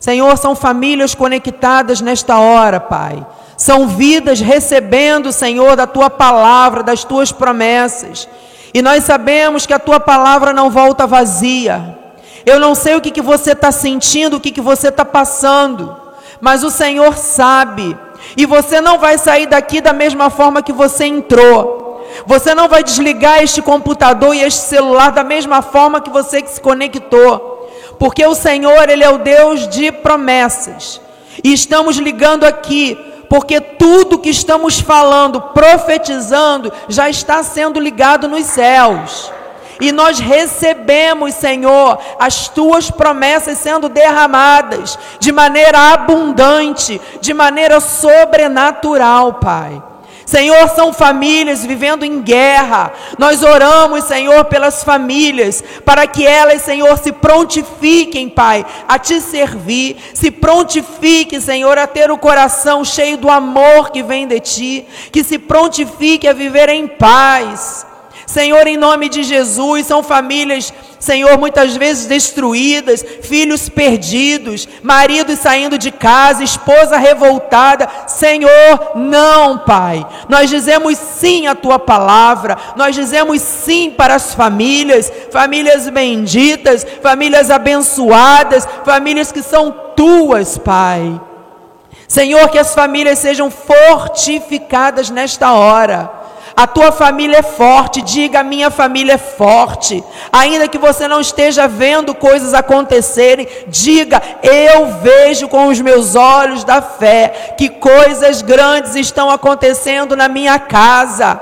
Senhor, 0.00 0.34
são 0.38 0.56
famílias 0.56 1.14
conectadas 1.14 2.00
nesta 2.00 2.38
hora, 2.38 2.80
Pai. 2.80 3.26
São 3.58 3.86
vidas 3.86 4.40
recebendo, 4.40 5.32
Senhor, 5.32 5.76
da 5.76 5.86
tua 5.86 6.08
palavra, 6.08 6.82
das 6.82 7.04
tuas 7.04 7.30
promessas. 7.30 8.26
E 8.72 8.80
nós 8.80 9.04
sabemos 9.04 9.66
que 9.66 9.74
a 9.74 9.78
tua 9.78 10.00
palavra 10.00 10.54
não 10.54 10.70
volta 10.70 11.06
vazia. 11.06 11.98
Eu 12.46 12.58
não 12.58 12.74
sei 12.74 12.94
o 12.94 13.02
que, 13.02 13.10
que 13.10 13.20
você 13.20 13.52
está 13.52 13.70
sentindo, 13.70 14.38
o 14.38 14.40
que, 14.40 14.50
que 14.50 14.62
você 14.62 14.88
está 14.88 15.04
passando, 15.04 15.94
mas 16.40 16.64
o 16.64 16.70
Senhor 16.70 17.18
sabe. 17.18 17.94
E 18.34 18.46
você 18.46 18.80
não 18.80 18.98
vai 18.98 19.18
sair 19.18 19.46
daqui 19.46 19.82
da 19.82 19.92
mesma 19.92 20.30
forma 20.30 20.62
que 20.62 20.72
você 20.72 21.04
entrou. 21.04 21.83
Você 22.26 22.54
não 22.54 22.68
vai 22.68 22.82
desligar 22.82 23.42
este 23.42 23.60
computador 23.60 24.34
e 24.34 24.42
este 24.42 24.60
celular 24.62 25.10
da 25.10 25.24
mesma 25.24 25.62
forma 25.62 26.00
que 26.00 26.10
você 26.10 26.40
que 26.42 26.50
se 26.50 26.60
conectou. 26.60 27.68
Porque 27.98 28.24
o 28.24 28.34
Senhor, 28.34 28.88
ele 28.88 29.04
é 29.04 29.10
o 29.10 29.18
Deus 29.18 29.68
de 29.68 29.90
promessas. 29.92 31.00
E 31.42 31.52
estamos 31.52 31.96
ligando 31.96 32.44
aqui 32.44 32.96
porque 33.28 33.60
tudo 33.60 34.18
que 34.18 34.30
estamos 34.30 34.78
falando, 34.78 35.40
profetizando, 35.40 36.72
já 36.88 37.08
está 37.08 37.42
sendo 37.42 37.80
ligado 37.80 38.28
nos 38.28 38.44
céus. 38.44 39.32
E 39.80 39.90
nós 39.90 40.20
recebemos, 40.20 41.34
Senhor, 41.34 41.98
as 42.18 42.48
tuas 42.48 42.90
promessas 42.90 43.58
sendo 43.58 43.88
derramadas 43.88 44.98
de 45.18 45.32
maneira 45.32 45.92
abundante, 45.92 47.00
de 47.20 47.34
maneira 47.34 47.80
sobrenatural, 47.80 49.34
Pai. 49.34 49.82
Senhor, 50.26 50.68
são 50.70 50.92
famílias 50.92 51.64
vivendo 51.64 52.04
em 52.04 52.20
guerra. 52.20 52.92
Nós 53.18 53.42
oramos, 53.42 54.04
Senhor, 54.04 54.44
pelas 54.46 54.82
famílias, 54.82 55.62
para 55.84 56.06
que 56.06 56.26
elas, 56.26 56.62
Senhor, 56.62 56.96
se 56.98 57.12
prontifiquem, 57.12 58.28
Pai, 58.28 58.64
a 58.88 58.98
te 58.98 59.20
servir, 59.20 59.96
se 60.14 60.30
prontifiquem, 60.30 61.40
Senhor, 61.40 61.78
a 61.78 61.86
ter 61.86 62.10
o 62.10 62.18
coração 62.18 62.84
cheio 62.84 63.16
do 63.16 63.30
amor 63.30 63.90
que 63.90 64.02
vem 64.02 64.26
de 64.26 64.40
ti, 64.40 64.86
que 65.12 65.22
se 65.22 65.38
prontifique 65.38 66.26
a 66.26 66.32
viver 66.32 66.68
em 66.68 66.86
paz. 66.86 67.86
Senhor, 68.26 68.66
em 68.66 68.76
nome 68.76 69.08
de 69.08 69.22
Jesus, 69.22 69.86
são 69.86 70.02
famílias, 70.02 70.72
Senhor, 70.98 71.36
muitas 71.38 71.76
vezes 71.76 72.06
destruídas, 72.06 73.04
filhos 73.22 73.68
perdidos, 73.68 74.66
maridos 74.82 75.38
saindo 75.38 75.76
de 75.76 75.90
casa, 75.90 76.42
esposa 76.42 76.96
revoltada. 76.96 77.88
Senhor, 78.06 78.92
não, 78.94 79.58
Pai. 79.58 80.06
Nós 80.28 80.48
dizemos 80.48 80.96
sim 80.96 81.46
à 81.46 81.54
tua 81.54 81.78
palavra, 81.78 82.56
nós 82.76 82.94
dizemos 82.94 83.42
sim 83.42 83.90
para 83.90 84.14
as 84.14 84.34
famílias, 84.34 85.12
famílias 85.30 85.88
benditas, 85.90 86.86
famílias 87.02 87.50
abençoadas, 87.50 88.66
famílias 88.84 89.30
que 89.30 89.42
são 89.42 89.70
tuas, 89.94 90.56
Pai. 90.56 91.20
Senhor, 92.08 92.48
que 92.48 92.58
as 92.58 92.74
famílias 92.74 93.18
sejam 93.18 93.50
fortificadas 93.50 95.10
nesta 95.10 95.52
hora 95.52 96.23
a 96.56 96.66
tua 96.68 96.92
família 96.92 97.38
é 97.38 97.42
forte, 97.42 98.00
diga: 98.00 98.40
a 98.40 98.44
minha 98.44 98.70
família 98.70 99.14
é 99.14 99.18
forte. 99.18 100.02
Ainda 100.32 100.68
que 100.68 100.78
você 100.78 101.08
não 101.08 101.20
esteja 101.20 101.66
vendo 101.66 102.14
coisas 102.14 102.54
acontecerem, 102.54 103.48
diga: 103.66 104.22
eu 104.42 104.86
vejo 105.02 105.48
com 105.48 105.66
os 105.66 105.80
meus 105.80 106.14
olhos 106.14 106.62
da 106.62 106.80
fé 106.80 107.54
que 107.58 107.68
coisas 107.68 108.40
grandes 108.40 108.94
estão 108.94 109.30
acontecendo 109.30 110.16
na 110.16 110.28
minha 110.28 110.58
casa. 110.58 111.40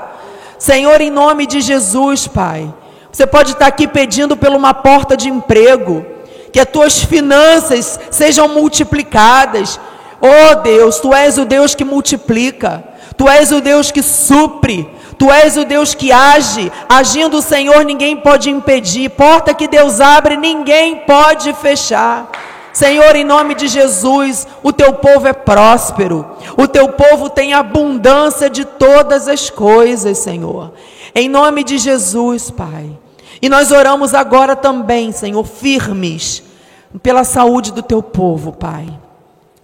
Senhor, 0.57 0.99
em 1.01 1.11
nome 1.11 1.45
de 1.45 1.61
Jesus, 1.61 2.27
Pai. 2.27 2.73
Você 3.11 3.27
pode 3.27 3.51
estar 3.51 3.67
aqui 3.67 3.87
pedindo 3.87 4.35
por 4.35 4.49
uma 4.49 4.73
porta 4.73 5.15
de 5.15 5.29
emprego, 5.29 6.03
que 6.51 6.59
as 6.59 6.67
tuas 6.67 7.03
finanças 7.03 7.99
sejam 8.09 8.47
multiplicadas. 8.47 9.79
Oh 10.19 10.55
Deus, 10.55 10.99
tu 10.99 11.13
és 11.13 11.37
o 11.37 11.45
Deus 11.45 11.75
que 11.75 11.83
multiplica, 11.83 12.83
tu 13.15 13.29
és 13.29 13.51
o 13.51 13.61
Deus 13.61 13.91
que 13.91 14.01
supre, 14.01 14.89
Tu 15.17 15.31
és 15.31 15.57
o 15.57 15.65
Deus 15.65 15.93
que 15.93 16.11
age, 16.11 16.71
agindo 16.89 17.37
o 17.37 17.41
Senhor, 17.41 17.83
ninguém 17.83 18.17
pode 18.17 18.49
impedir. 18.49 19.09
Porta 19.09 19.53
que 19.53 19.67
Deus 19.67 19.99
abre, 19.99 20.37
ninguém 20.37 20.97
pode 20.97 21.53
fechar. 21.53 22.29
Senhor, 22.73 23.15
em 23.15 23.23
nome 23.23 23.53
de 23.53 23.67
Jesus, 23.67 24.47
o 24.63 24.73
teu 24.73 24.93
povo 24.93 25.27
é 25.27 25.33
próspero, 25.33 26.25
o 26.57 26.67
teu 26.67 26.89
povo 26.89 27.29
tem 27.29 27.53
abundância 27.53 28.49
de 28.49 28.65
todas 28.65 29.27
as 29.27 29.51
coisas, 29.51 30.17
Senhor. 30.17 30.73
Em 31.13 31.29
nome 31.29 31.63
de 31.63 31.77
Jesus, 31.77 32.49
Pai. 32.49 32.89
E 33.39 33.47
nós 33.47 33.71
oramos 33.71 34.15
agora 34.15 34.55
também, 34.55 35.11
Senhor, 35.11 35.45
firmes, 35.45 36.41
pela 37.03 37.23
saúde 37.23 37.71
do 37.71 37.83
teu 37.83 38.01
povo, 38.01 38.51
Pai. 38.51 38.87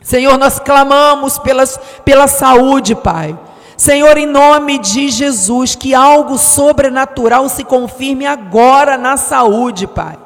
Senhor, 0.03 0.37
nós 0.37 0.59
clamamos 0.59 1.39
pelas, 1.39 1.79
pela 2.05 2.27
saúde, 2.27 2.93
Pai. 2.93 3.37
Senhor, 3.79 4.17
em 4.17 4.25
nome 4.25 4.77
de 4.77 5.07
Jesus, 5.07 5.73
que 5.73 5.95
algo 5.95 6.37
sobrenatural 6.37 7.47
se 7.47 7.63
confirme 7.63 8.25
agora 8.25 8.97
na 8.97 9.15
saúde, 9.15 9.87
Pai. 9.87 10.17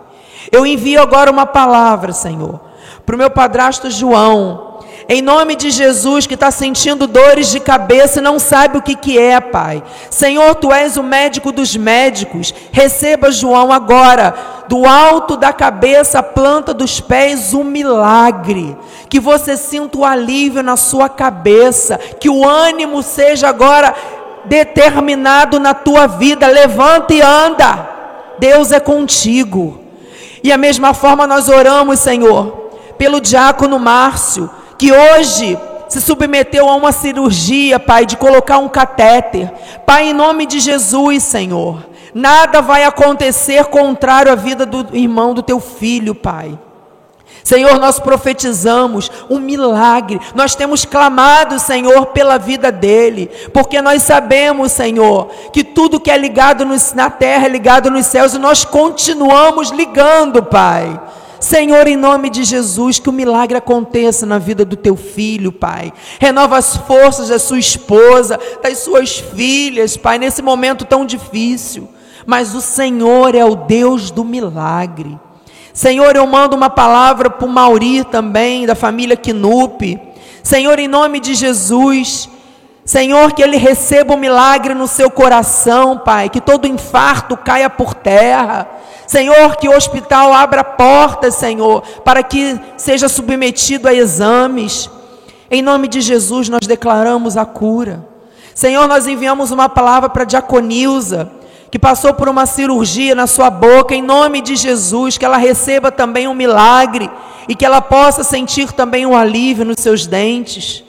Eu 0.51 0.65
envio 0.65 0.99
agora 0.99 1.29
uma 1.29 1.45
palavra, 1.45 2.13
Senhor, 2.13 2.59
para 3.05 3.13
o 3.13 3.17
meu 3.17 3.29
padrasto 3.29 3.91
João. 3.91 4.72
Em 5.07 5.21
nome 5.21 5.55
de 5.55 5.69
Jesus, 5.69 6.25
que 6.25 6.33
está 6.33 6.49
sentindo 6.49 7.07
dores 7.07 7.51
de 7.51 7.59
cabeça 7.59 8.19
e 8.19 8.23
não 8.23 8.39
sabe 8.39 8.77
o 8.77 8.81
que, 8.81 8.95
que 8.95 9.19
é, 9.19 9.39
Pai. 9.41 9.83
Senhor, 10.09 10.55
Tu 10.55 10.71
és 10.71 10.95
o 10.95 11.03
médico 11.03 11.51
dos 11.51 11.75
médicos. 11.75 12.53
Receba, 12.71 13.29
João, 13.29 13.71
agora, 13.71 14.33
do 14.69 14.85
alto 14.85 15.35
da 15.35 15.51
cabeça, 15.51 16.19
a 16.19 16.23
planta 16.23 16.73
dos 16.73 17.01
pés, 17.01 17.53
um 17.53 17.65
milagre. 17.65 18.77
Que 19.09 19.19
você 19.19 19.57
sinta 19.57 19.97
o 19.97 20.05
alívio 20.05 20.63
na 20.63 20.77
sua 20.77 21.09
cabeça. 21.09 21.97
Que 21.97 22.29
o 22.29 22.47
ânimo 22.47 23.03
seja 23.03 23.49
agora 23.49 23.93
determinado 24.45 25.59
na 25.59 25.73
tua 25.73 26.07
vida. 26.07 26.47
Levanta 26.47 27.13
e 27.13 27.21
anda. 27.21 27.89
Deus 28.39 28.71
é 28.71 28.79
contigo. 28.79 29.81
E 30.41 30.49
a 30.49 30.57
mesma 30.57 30.93
forma 30.93 31.27
nós 31.27 31.49
oramos, 31.49 31.99
Senhor, 31.99 32.71
pelo 32.97 33.19
diácono 33.19 33.77
Márcio 33.77 34.49
que 34.83 34.91
hoje 34.91 35.57
se 35.87 36.01
submeteu 36.01 36.67
a 36.67 36.75
uma 36.75 36.91
cirurgia, 36.91 37.79
Pai, 37.79 38.05
de 38.05 38.17
colocar 38.17 38.57
um 38.57 38.67
catéter. 38.67 39.49
Pai, 39.85 40.09
em 40.09 40.13
nome 40.13 40.45
de 40.45 40.59
Jesus, 40.59 41.23
Senhor, 41.23 41.85
nada 42.13 42.61
vai 42.61 42.83
acontecer 42.83 43.63
contrário 43.67 44.29
à 44.29 44.35
vida 44.35 44.65
do 44.65 44.85
irmão 44.91 45.33
do 45.33 45.41
teu 45.41 45.61
filho, 45.61 46.13
Pai. 46.13 46.59
Senhor, 47.45 47.79
nós 47.79 47.97
profetizamos 47.97 49.09
um 49.29 49.39
milagre, 49.39 50.19
nós 50.35 50.53
temos 50.53 50.83
clamado, 50.83 51.59
Senhor, 51.59 52.07
pela 52.07 52.37
vida 52.37 52.69
dele, 52.69 53.31
porque 53.53 53.81
nós 53.81 54.03
sabemos, 54.03 54.73
Senhor, 54.73 55.29
que 55.53 55.63
tudo 55.63 55.97
que 55.97 56.11
é 56.11 56.17
ligado 56.17 56.65
na 56.93 57.09
terra 57.09 57.45
é 57.45 57.49
ligado 57.49 57.89
nos 57.89 58.07
céus 58.07 58.33
e 58.33 58.37
nós 58.37 58.65
continuamos 58.65 59.69
ligando, 59.71 60.43
Pai. 60.43 60.99
Senhor, 61.43 61.89
em 61.89 61.97
nome 61.97 62.29
de 62.29 62.45
Jesus, 62.45 62.99
que 62.99 63.09
o 63.09 63.11
milagre 63.11 63.57
aconteça 63.57 64.25
na 64.25 64.39
vida 64.39 64.63
do 64.63 64.77
teu 64.77 64.95
filho, 64.95 65.51
Pai. 65.51 65.91
Renova 66.17 66.57
as 66.57 66.77
forças 66.77 67.27
da 67.27 67.37
sua 67.37 67.59
esposa, 67.59 68.39
das 68.63 68.77
suas 68.77 69.17
filhas, 69.19 69.97
Pai, 69.97 70.17
nesse 70.17 70.41
momento 70.41 70.85
tão 70.85 71.05
difícil. 71.05 71.89
Mas 72.25 72.55
o 72.55 72.61
Senhor 72.61 73.35
é 73.35 73.43
o 73.43 73.55
Deus 73.55 74.09
do 74.09 74.23
milagre. 74.23 75.19
Senhor, 75.73 76.15
eu 76.15 76.25
mando 76.25 76.55
uma 76.55 76.69
palavra 76.69 77.29
para 77.29 77.45
o 77.45 77.51
Mauri 77.51 78.05
também, 78.05 78.65
da 78.65 78.73
família 78.73 79.17
Quinupe. 79.17 79.99
Senhor, 80.41 80.79
em 80.79 80.87
nome 80.87 81.19
de 81.19 81.35
Jesus, 81.35 82.29
Senhor, 82.85 83.31
que 83.33 83.41
ele 83.41 83.55
receba 83.55 84.13
o 84.13 84.17
um 84.17 84.19
milagre 84.19 84.73
no 84.73 84.87
seu 84.87 85.09
coração, 85.09 85.97
Pai, 85.97 86.29
que 86.29 86.41
todo 86.41 86.67
infarto 86.67 87.37
caia 87.37 87.69
por 87.69 87.93
terra. 87.93 88.67
Senhor, 89.07 89.55
que 89.55 89.69
o 89.69 89.75
hospital 89.75 90.33
abra 90.33 90.63
portas, 90.63 91.35
Senhor, 91.35 91.81
para 92.03 92.21
que 92.21 92.59
seja 92.75 93.07
submetido 93.07 93.87
a 93.87 93.93
exames. 93.93 94.89
Em 95.49 95.61
nome 95.61 95.87
de 95.87 96.01
Jesus, 96.01 96.49
nós 96.49 96.67
declaramos 96.67 97.37
a 97.37 97.45
cura. 97.45 98.05
Senhor, 98.53 98.87
nós 98.87 99.07
enviamos 99.07 99.51
uma 99.51 99.69
palavra 99.69 100.09
para 100.09 100.23
a 100.23 100.25
Diaconilza, 100.25 101.31
que 101.71 101.79
passou 101.79 102.13
por 102.13 102.27
uma 102.27 102.45
cirurgia 102.45 103.15
na 103.15 103.27
sua 103.27 103.49
boca, 103.49 103.95
em 103.95 104.01
nome 104.01 104.41
de 104.41 104.55
Jesus, 104.55 105.17
que 105.17 105.25
ela 105.25 105.37
receba 105.37 105.91
também 105.91 106.27
um 106.27 106.33
milagre 106.33 107.09
e 107.47 107.55
que 107.55 107.65
ela 107.65 107.81
possa 107.81 108.23
sentir 108.23 108.73
também 108.73 109.05
um 109.05 109.15
alívio 109.15 109.65
nos 109.65 109.79
seus 109.79 110.05
dentes. 110.05 110.82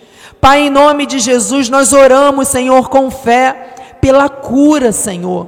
Pai, 0.44 0.66
em 0.66 0.68
nome 0.68 1.06
de 1.06 1.20
Jesus, 1.20 1.70
nós 1.70 1.94
oramos, 1.94 2.48
Senhor, 2.48 2.90
com 2.90 3.10
fé, 3.10 3.68
pela 3.98 4.28
cura, 4.28 4.92
Senhor, 4.92 5.46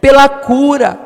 pela 0.00 0.28
cura. 0.28 0.98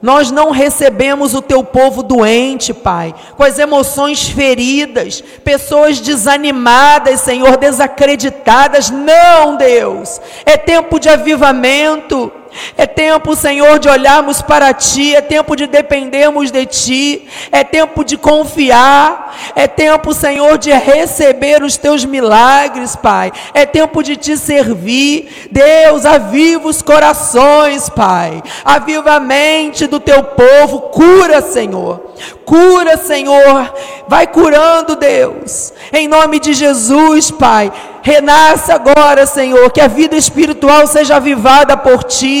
Nós 0.00 0.30
não 0.30 0.50
recebemos 0.50 1.34
o 1.34 1.42
teu 1.42 1.62
povo 1.62 2.02
doente, 2.02 2.72
Pai, 2.72 3.14
com 3.36 3.44
as 3.44 3.58
emoções 3.58 4.30
feridas, 4.30 5.22
pessoas 5.44 6.00
desanimadas, 6.00 7.20
Senhor, 7.20 7.58
desacreditadas. 7.58 8.88
Não, 8.88 9.56
Deus, 9.56 10.18
é 10.46 10.56
tempo 10.56 10.98
de 10.98 11.10
avivamento. 11.10 12.32
É 12.76 12.86
tempo, 12.86 13.34
Senhor, 13.34 13.78
de 13.78 13.88
olharmos 13.88 14.40
para 14.42 14.72
Ti, 14.72 15.14
é 15.14 15.20
tempo 15.20 15.56
de 15.56 15.66
dependermos 15.66 16.50
de 16.50 16.64
Ti, 16.66 17.28
é 17.50 17.62
tempo 17.64 18.04
de 18.04 18.16
confiar, 18.16 19.36
é 19.54 19.66
tempo, 19.66 20.14
Senhor, 20.14 20.56
de 20.58 20.70
receber 20.72 21.62
os 21.62 21.76
Teus 21.76 22.04
milagres, 22.04 22.96
Pai, 22.96 23.32
é 23.52 23.66
tempo 23.66 24.02
de 24.02 24.16
Te 24.16 24.36
servir. 24.36 25.48
Deus, 25.50 26.04
aviva 26.04 26.68
os 26.68 26.82
corações, 26.82 27.88
Pai, 27.88 28.42
aviva 28.64 29.12
a 29.12 29.20
mente 29.20 29.86
do 29.86 30.00
Teu 30.00 30.22
povo, 30.22 30.80
cura, 30.90 31.40
Senhor, 31.42 32.14
cura, 32.44 32.96
Senhor, 32.96 33.74
vai 34.06 34.26
curando, 34.26 34.96
Deus, 34.96 35.72
em 35.92 36.08
nome 36.08 36.38
de 36.38 36.52
Jesus, 36.54 37.30
Pai. 37.30 37.72
Renasça 38.00 38.74
agora, 38.74 39.26
Senhor, 39.26 39.70
que 39.70 39.80
a 39.80 39.88
vida 39.88 40.16
espiritual 40.16 40.86
seja 40.86 41.16
avivada 41.16 41.76
por 41.76 42.04
ti. 42.04 42.37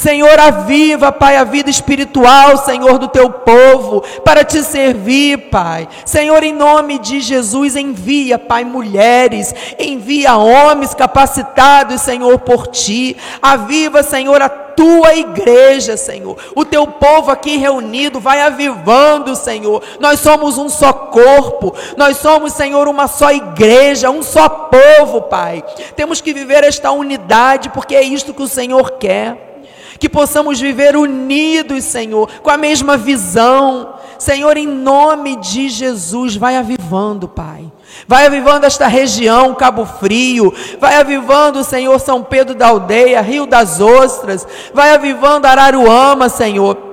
Senhor, 0.00 0.40
aviva, 0.40 1.12
Pai, 1.12 1.36
a 1.36 1.44
vida 1.44 1.68
espiritual, 1.68 2.56
Senhor, 2.56 2.98
do 2.98 3.06
teu 3.06 3.28
povo, 3.28 4.00
para 4.24 4.42
te 4.42 4.62
servir, 4.62 5.50
Pai. 5.50 5.86
Senhor, 6.06 6.42
em 6.42 6.54
nome 6.54 6.98
de 6.98 7.20
Jesus, 7.20 7.76
envia, 7.76 8.38
Pai, 8.38 8.64
mulheres, 8.64 9.54
envia 9.78 10.38
homens 10.38 10.94
capacitados, 10.94 12.00
Senhor, 12.00 12.38
por 12.38 12.68
ti. 12.68 13.14
Aviva, 13.42 14.02
Senhor, 14.02 14.40
a 14.40 14.48
tua 14.48 15.14
igreja, 15.14 15.98
Senhor. 15.98 16.38
O 16.56 16.64
teu 16.64 16.86
povo 16.86 17.30
aqui 17.30 17.58
reunido 17.58 18.18
vai 18.18 18.40
avivando, 18.40 19.36
Senhor. 19.36 19.82
Nós 20.00 20.20
somos 20.20 20.56
um 20.56 20.70
só 20.70 20.94
corpo. 20.94 21.74
Nós 21.98 22.16
somos, 22.16 22.54
Senhor, 22.54 22.88
uma 22.88 23.06
só 23.06 23.30
igreja, 23.30 24.08
um 24.08 24.22
só 24.22 24.48
povo, 24.48 25.20
Pai. 25.20 25.62
Temos 25.94 26.22
que 26.22 26.32
viver 26.32 26.64
esta 26.64 26.90
unidade 26.90 27.68
porque 27.68 27.94
é 27.94 28.02
isto 28.02 28.32
que 28.32 28.42
o 28.42 28.48
Senhor 28.48 28.92
quer 28.92 29.49
que 29.98 30.08
possamos 30.08 30.60
viver 30.60 30.96
unidos, 30.96 31.84
Senhor, 31.84 32.28
com 32.42 32.50
a 32.50 32.56
mesma 32.56 32.96
visão. 32.96 33.94
Senhor, 34.18 34.56
em 34.56 34.66
nome 34.66 35.36
de 35.36 35.68
Jesus, 35.68 36.36
vai 36.36 36.56
avivando, 36.56 37.26
Pai. 37.26 37.70
Vai 38.06 38.26
avivando 38.26 38.66
esta 38.66 38.86
região, 38.86 39.54
Cabo 39.54 39.86
Frio. 39.86 40.52
Vai 40.78 40.96
avivando, 40.96 41.64
Senhor, 41.64 41.98
São 41.98 42.22
Pedro 42.22 42.54
da 42.54 42.68
Aldeia, 42.68 43.20
Rio 43.20 43.46
das 43.46 43.80
Ostras. 43.80 44.46
Vai 44.74 44.92
avivando 44.92 45.46
Araruama, 45.46 46.28
Senhor 46.28 46.89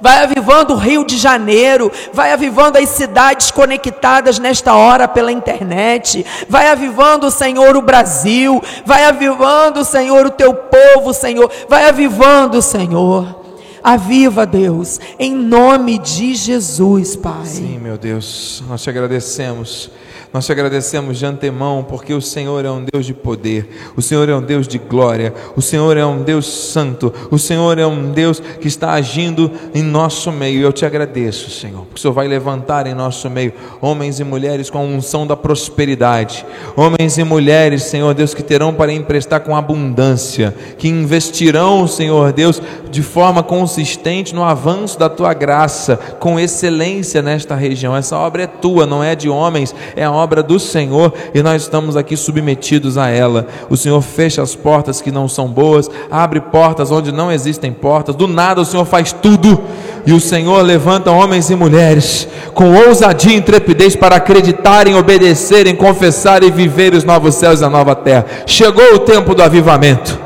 vai 0.00 0.22
avivando 0.22 0.74
o 0.74 0.76
Rio 0.76 1.04
de 1.04 1.16
Janeiro, 1.16 1.90
vai 2.12 2.32
avivando 2.32 2.78
as 2.78 2.88
cidades 2.88 3.50
conectadas 3.50 4.38
nesta 4.38 4.74
hora 4.74 5.06
pela 5.06 5.32
internet, 5.32 6.24
vai 6.48 6.68
avivando, 6.68 7.30
Senhor, 7.30 7.76
o 7.76 7.82
Brasil, 7.82 8.62
vai 8.84 9.04
avivando, 9.04 9.84
Senhor, 9.84 10.26
o 10.26 10.30
teu 10.30 10.54
povo, 10.54 11.12
Senhor, 11.12 11.50
vai 11.68 11.88
avivando, 11.88 12.60
Senhor. 12.62 13.40
Aviva, 13.82 14.44
Deus, 14.44 15.00
em 15.18 15.34
nome 15.34 15.98
de 15.98 16.34
Jesus, 16.34 17.16
Pai. 17.16 17.46
Sim, 17.46 17.78
meu 17.78 17.96
Deus, 17.96 18.62
nós 18.68 18.82
te 18.82 18.90
agradecemos 18.90 19.90
nós 20.32 20.46
te 20.46 20.52
agradecemos 20.52 21.18
de 21.18 21.26
antemão, 21.26 21.84
porque 21.88 22.14
o 22.14 22.20
Senhor 22.20 22.64
é 22.64 22.70
um 22.70 22.84
Deus 22.84 23.04
de 23.04 23.12
poder, 23.12 23.68
o 23.96 24.02
Senhor 24.02 24.28
é 24.28 24.34
um 24.34 24.40
Deus 24.40 24.68
de 24.68 24.78
glória, 24.78 25.34
o 25.56 25.62
Senhor 25.62 25.96
é 25.96 26.06
um 26.06 26.22
Deus 26.22 26.46
santo, 26.46 27.12
o 27.30 27.38
Senhor 27.38 27.78
é 27.78 27.86
um 27.86 28.12
Deus 28.12 28.38
que 28.38 28.68
está 28.68 28.92
agindo 28.92 29.50
em 29.74 29.82
nosso 29.82 30.30
meio. 30.30 30.62
Eu 30.62 30.72
te 30.72 30.86
agradeço, 30.86 31.50
Senhor, 31.50 31.80
porque 31.80 31.96
o 31.96 32.00
Senhor 32.00 32.12
vai 32.12 32.28
levantar 32.28 32.86
em 32.86 32.94
nosso 32.94 33.28
meio 33.28 33.52
homens 33.80 34.20
e 34.20 34.24
mulheres 34.24 34.70
com 34.70 34.78
a 34.78 34.82
unção 34.82 35.26
da 35.26 35.36
prosperidade, 35.36 36.46
homens 36.76 37.18
e 37.18 37.24
mulheres, 37.24 37.82
Senhor 37.82 38.14
Deus, 38.14 38.32
que 38.32 38.42
terão 38.42 38.72
para 38.72 38.92
emprestar 38.92 39.40
com 39.40 39.56
abundância, 39.56 40.54
que 40.78 40.88
investirão, 40.88 41.88
Senhor 41.88 42.32
Deus, 42.32 42.62
de 42.88 43.02
forma 43.02 43.42
consistente 43.42 44.34
no 44.34 44.44
avanço 44.44 44.96
da 44.96 45.08
tua 45.08 45.34
graça, 45.34 45.96
com 46.20 46.38
excelência 46.38 47.20
nesta 47.20 47.56
região. 47.56 47.96
Essa 47.96 48.16
obra 48.16 48.44
é 48.44 48.46
tua, 48.46 48.86
não 48.86 49.02
é 49.02 49.16
de 49.16 49.28
homens, 49.28 49.74
é 49.96 50.04
a 50.04 50.19
obra 50.20 50.42
do 50.42 50.58
Senhor 50.58 51.12
e 51.34 51.42
nós 51.42 51.62
estamos 51.62 51.96
aqui 51.96 52.16
submetidos 52.16 52.96
a 52.98 53.08
ela. 53.08 53.46
O 53.68 53.76
Senhor 53.76 54.00
fecha 54.02 54.42
as 54.42 54.54
portas 54.54 55.00
que 55.00 55.10
não 55.10 55.28
são 55.28 55.48
boas, 55.48 55.90
abre 56.10 56.40
portas 56.40 56.90
onde 56.90 57.12
não 57.12 57.32
existem 57.32 57.72
portas. 57.72 58.14
Do 58.14 58.28
nada 58.28 58.60
o 58.60 58.64
Senhor 58.64 58.84
faz 58.84 59.12
tudo 59.12 59.60
e 60.06 60.12
o 60.12 60.20
Senhor 60.20 60.62
levanta 60.62 61.10
homens 61.10 61.50
e 61.50 61.56
mulheres 61.56 62.28
com 62.54 62.74
ousadia 62.74 63.32
e 63.32 63.36
intrepidez 63.36 63.96
para 63.96 64.16
acreditarem, 64.16 64.94
obedecerem, 64.94 65.74
confessarem 65.74 66.48
e 66.48 66.52
viver 66.52 66.94
os 66.94 67.04
novos 67.04 67.34
céus 67.34 67.60
e 67.60 67.64
a 67.64 67.70
nova 67.70 67.94
terra. 67.94 68.26
Chegou 68.46 68.94
o 68.94 68.98
tempo 69.00 69.34
do 69.34 69.42
avivamento. 69.42 70.18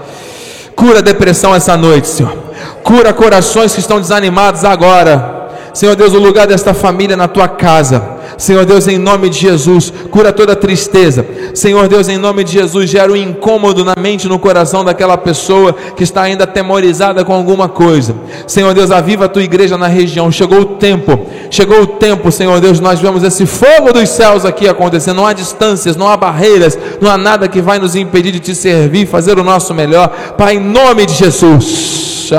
Cura 0.75 0.99
a 0.99 1.03
depressão 1.03 1.55
essa 1.55 1.77
noite, 1.77 2.09
Senhor. 2.09 2.37
Cura 2.83 3.13
corações 3.13 3.73
que 3.73 3.81
estão 3.81 4.01
desanimados 4.01 4.65
agora 4.65 5.34
Senhor 5.75 5.97
Deus, 5.97 6.15
o 6.15 6.19
lugar 6.19 6.47
desta 6.47 6.73
família 6.73 7.17
na 7.17 7.27
tua 7.27 7.49
casa. 7.49 8.15
Senhor 8.39 8.65
Deus, 8.65 8.87
em 8.89 8.99
nome 8.99 9.29
de 9.29 9.39
Jesus, 9.39 9.93
cura 10.11 10.33
toda 10.33 10.57
tristeza. 10.57 11.27
Senhor 11.53 11.89
Deus, 11.89 12.09
em 12.09 12.17
nome 12.17 12.45
de 12.45 12.53
Jesus, 12.53 12.89
gera 12.89 13.13
um 13.13 13.17
incômodo 13.17 13.85
na 13.85 13.95
mente, 13.99 14.29
no 14.29 14.39
coração 14.39 14.85
daquela 14.85 15.17
pessoa 15.17 15.75
que 15.97 16.05
está 16.05 16.23
ainda 16.23 16.45
atemorizada 16.45 17.25
com 17.25 17.33
alguma 17.33 17.69
coisa. 17.69 18.15
Senhor 18.47 18.73
Deus, 18.73 18.91
aviva 18.91 19.25
a 19.25 19.29
tua 19.29 19.43
igreja 19.43 19.77
na 19.77 19.87
região. 19.87 20.31
Chegou 20.31 20.61
o 20.61 20.65
tempo, 20.65 21.27
chegou 21.51 21.83
o 21.83 21.87
tempo, 21.87 22.31
Senhor 22.31 22.61
Deus, 22.61 22.81
nós 22.81 23.01
vemos 23.01 23.23
esse 23.23 23.47
fogo 23.47 23.93
dos 23.93 24.09
céus 24.09 24.45
aqui 24.45 24.69
acontecendo. 24.69 25.17
Não 25.17 25.27
há 25.27 25.33
distâncias, 25.33 25.97
não 25.97 26.09
há 26.09 26.17
barreiras, 26.17 26.79
não 27.01 27.11
há 27.11 27.19
nada 27.19 27.49
que 27.49 27.61
vai 27.61 27.79
nos 27.79 27.97
impedir 27.97 28.33
de 28.33 28.41
te 28.41 28.55
servir, 28.55 29.07
fazer 29.07 29.39
o 29.39 29.45
nosso 29.45 29.75
melhor. 29.75 30.09
Pai, 30.37 30.55
em 30.55 30.61
nome 30.61 31.07
de 31.07 31.15
Jesus. 31.15 32.31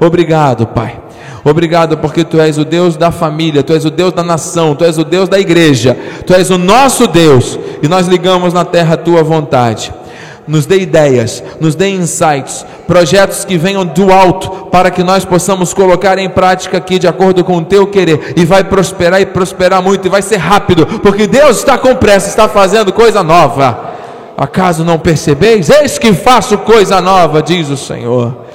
Obrigado, 0.00 0.66
Pai. 0.66 0.99
Obrigado 1.44 1.96
porque 1.98 2.24
tu 2.24 2.38
és 2.38 2.58
o 2.58 2.64
Deus 2.64 2.96
da 2.96 3.10
família, 3.10 3.62
tu 3.62 3.72
és 3.72 3.84
o 3.84 3.90
Deus 3.90 4.12
da 4.12 4.22
nação, 4.22 4.74
tu 4.74 4.84
és 4.84 4.98
o 4.98 5.04
Deus 5.04 5.28
da 5.28 5.38
igreja, 5.38 5.96
tu 6.26 6.34
és 6.34 6.50
o 6.50 6.58
nosso 6.58 7.06
Deus 7.06 7.58
e 7.82 7.88
nós 7.88 8.06
ligamos 8.06 8.52
na 8.52 8.64
terra 8.64 8.94
a 8.94 8.98
tua 8.98 9.22
vontade. 9.22 9.92
Nos 10.46 10.66
dê 10.66 10.80
ideias, 10.80 11.42
nos 11.60 11.74
dê 11.74 11.88
insights, 11.88 12.66
projetos 12.86 13.44
que 13.44 13.56
venham 13.56 13.86
do 13.86 14.12
alto 14.12 14.66
para 14.66 14.90
que 14.90 15.02
nós 15.02 15.24
possamos 15.24 15.72
colocar 15.72 16.18
em 16.18 16.28
prática 16.28 16.78
aqui 16.78 16.98
de 16.98 17.06
acordo 17.06 17.44
com 17.44 17.58
o 17.58 17.64
teu 17.64 17.86
querer 17.86 18.34
e 18.36 18.44
vai 18.44 18.64
prosperar 18.64 19.20
e 19.20 19.26
prosperar 19.26 19.82
muito 19.82 20.06
e 20.06 20.10
vai 20.10 20.22
ser 20.22 20.38
rápido, 20.38 20.86
porque 21.00 21.26
Deus 21.26 21.58
está 21.58 21.78
com 21.78 21.94
pressa, 21.94 22.28
está 22.28 22.48
fazendo 22.48 22.92
coisa 22.92 23.22
nova. 23.22 23.90
Acaso 24.36 24.84
não 24.84 24.98
percebeis? 24.98 25.70
Eis 25.70 25.98
que 25.98 26.12
faço 26.12 26.58
coisa 26.58 27.00
nova, 27.00 27.42
diz 27.42 27.68
o 27.68 27.76
Senhor. 27.76 28.49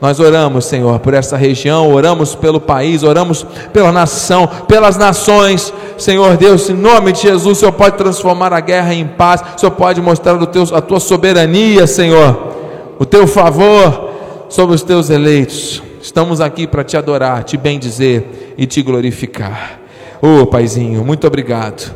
Nós 0.00 0.18
oramos, 0.18 0.64
Senhor, 0.64 0.98
por 1.00 1.12
essa 1.12 1.36
região, 1.36 1.92
oramos 1.92 2.34
pelo 2.34 2.58
país, 2.58 3.02
oramos 3.02 3.44
pela 3.70 3.92
nação, 3.92 4.48
pelas 4.66 4.96
nações. 4.96 5.74
Senhor 5.98 6.38
Deus, 6.38 6.70
em 6.70 6.74
nome 6.74 7.12
de 7.12 7.20
Jesus, 7.20 7.58
o 7.58 7.60
Senhor 7.60 7.72
pode 7.72 7.98
transformar 7.98 8.50
a 8.54 8.60
guerra 8.60 8.94
em 8.94 9.06
paz, 9.06 9.42
o 9.56 9.60
Senhor 9.60 9.72
pode 9.72 10.00
mostrar 10.00 10.38
teu, 10.46 10.64
a 10.74 10.80
tua 10.80 10.98
soberania, 10.98 11.86
Senhor, 11.86 12.54
o 12.98 13.04
teu 13.04 13.26
favor 13.26 14.10
sobre 14.48 14.74
os 14.74 14.82
teus 14.82 15.10
eleitos. 15.10 15.82
Estamos 16.00 16.40
aqui 16.40 16.66
para 16.66 16.82
te 16.82 16.96
adorar, 16.96 17.44
te 17.44 17.58
bendizer 17.58 18.54
e 18.56 18.66
te 18.66 18.82
glorificar. 18.82 19.80
Ô 20.22 20.40
oh, 20.42 20.46
Paizinho, 20.46 21.04
muito 21.04 21.26
obrigado. 21.26 21.94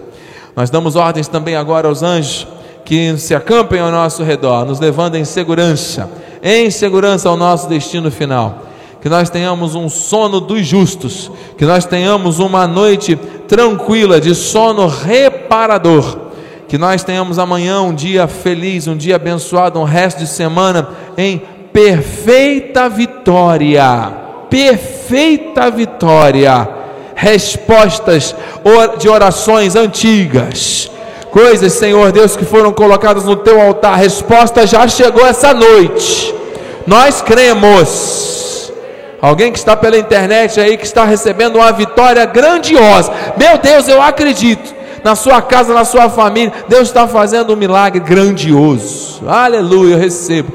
Nós 0.54 0.68
damos 0.68 0.94
ordens 0.94 1.26
também 1.26 1.56
agora 1.56 1.88
aos 1.88 2.02
anjos 2.02 2.46
que 2.84 3.16
se 3.16 3.34
acampem 3.34 3.80
ao 3.80 3.90
nosso 3.90 4.22
redor, 4.22 4.66
nos 4.66 4.78
levando 4.78 5.14
em 5.14 5.24
segurança 5.24 6.06
em 6.44 6.70
segurança 6.70 7.30
ao 7.30 7.38
nosso 7.38 7.66
destino 7.66 8.10
final. 8.10 8.64
Que 9.00 9.08
nós 9.08 9.30
tenhamos 9.30 9.74
um 9.74 9.88
sono 9.88 10.40
dos 10.40 10.66
justos, 10.66 11.30
que 11.56 11.64
nós 11.64 11.86
tenhamos 11.86 12.38
uma 12.38 12.66
noite 12.66 13.16
tranquila, 13.48 14.20
de 14.20 14.34
sono 14.34 14.86
reparador. 14.86 16.18
Que 16.68 16.76
nós 16.76 17.02
tenhamos 17.02 17.38
amanhã 17.38 17.80
um 17.80 17.94
dia 17.94 18.26
feliz, 18.26 18.86
um 18.86 18.96
dia 18.96 19.16
abençoado, 19.16 19.80
um 19.80 19.84
resto 19.84 20.18
de 20.18 20.26
semana 20.26 20.88
em 21.16 21.42
perfeita 21.72 22.88
vitória. 22.88 24.12
Perfeita 24.50 25.70
vitória. 25.70 26.68
Respostas 27.14 28.34
de 28.98 29.08
orações 29.08 29.76
antigas 29.76 30.90
coisas, 31.34 31.72
Senhor 31.72 32.12
Deus, 32.12 32.36
que 32.36 32.44
foram 32.44 32.72
colocadas 32.72 33.24
no 33.24 33.34
teu 33.34 33.60
altar. 33.60 33.94
A 33.94 33.96
resposta 33.96 34.64
já 34.64 34.86
chegou 34.86 35.26
essa 35.26 35.52
noite. 35.52 36.32
Nós 36.86 37.20
cremos. 37.20 38.72
Alguém 39.20 39.50
que 39.50 39.58
está 39.58 39.76
pela 39.76 39.98
internet 39.98 40.60
aí 40.60 40.76
que 40.76 40.86
está 40.86 41.04
recebendo 41.04 41.56
uma 41.56 41.72
vitória 41.72 42.24
grandiosa. 42.24 43.10
Meu 43.36 43.58
Deus, 43.58 43.88
eu 43.88 44.00
acredito. 44.00 44.72
Na 45.02 45.16
sua 45.16 45.42
casa, 45.42 45.74
na 45.74 45.84
sua 45.84 46.08
família, 46.08 46.52
Deus 46.68 46.86
está 46.88 47.08
fazendo 47.08 47.52
um 47.52 47.56
milagre 47.56 48.00
grandioso. 48.00 49.22
Aleluia, 49.26 49.94
eu 49.94 49.98
recebo. 49.98 50.52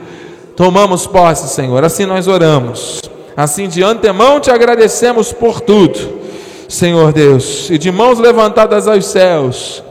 Tomamos 0.55 1.05
posse, 1.05 1.53
Senhor. 1.53 1.83
Assim 1.83 2.05
nós 2.05 2.25
oramos. 2.27 3.01
Assim 3.35 3.67
de 3.67 3.83
antemão 3.83 4.39
te 4.39 4.49
agradecemos 4.49 5.33
por 5.33 5.59
tudo, 5.59 5.99
Senhor 6.69 7.11
Deus. 7.11 7.69
E 7.69 7.77
de 7.77 7.91
mãos 7.91 8.17
levantadas 8.17 8.87
aos 8.87 9.05
céus 9.05 9.83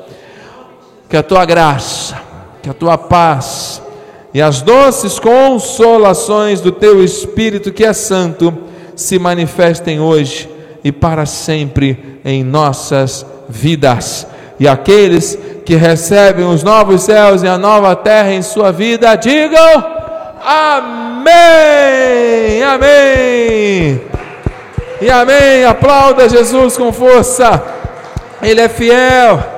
que 1.08 1.16
a 1.16 1.22
tua 1.22 1.44
graça, 1.44 2.20
que 2.62 2.68
a 2.68 2.74
tua 2.74 2.98
paz 2.98 3.80
e 4.32 4.42
as 4.42 4.60
doces 4.60 5.18
consolações 5.18 6.60
do 6.60 6.70
teu 6.70 7.02
Espírito 7.02 7.72
que 7.72 7.84
é 7.84 7.92
santo 7.92 8.56
se 8.94 9.18
manifestem 9.18 9.98
hoje 10.00 10.48
e 10.84 10.92
para 10.92 11.24
sempre 11.24 12.20
em 12.24 12.44
nossas 12.44 13.24
vidas. 13.48 14.26
E 14.60 14.68
aqueles 14.68 15.38
que 15.64 15.76
recebem 15.76 16.44
os 16.44 16.62
novos 16.62 17.02
céus 17.02 17.42
e 17.42 17.48
a 17.48 17.56
nova 17.56 17.96
terra 17.96 18.32
em 18.32 18.42
sua 18.42 18.70
vida, 18.70 19.14
digam 19.16 19.84
amém, 20.44 21.32
amém, 22.62 24.00
e 25.00 25.10
amém. 25.10 25.64
Aplauda 25.64 26.28
Jesus 26.28 26.76
com 26.76 26.92
força, 26.92 27.62
Ele 28.42 28.60
é 28.60 28.68
fiel. 28.68 29.57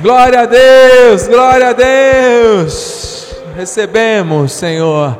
Glória 0.00 0.40
a 0.40 0.46
Deus, 0.46 1.28
glória 1.28 1.68
a 1.68 1.72
Deus. 1.74 3.34
Recebemos, 3.54 4.52
Senhor, 4.52 5.18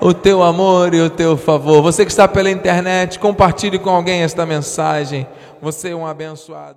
o 0.00 0.14
teu 0.14 0.40
amor 0.40 0.94
e 0.94 1.00
o 1.00 1.10
teu 1.10 1.36
favor. 1.36 1.82
Você 1.82 2.04
que 2.04 2.12
está 2.12 2.28
pela 2.28 2.48
internet, 2.48 3.18
compartilhe 3.18 3.76
com 3.76 3.90
alguém 3.90 4.22
esta 4.22 4.46
mensagem. 4.46 5.26
Você 5.60 5.90
é 5.90 5.96
um 5.96 6.06
abençoado. 6.06 6.76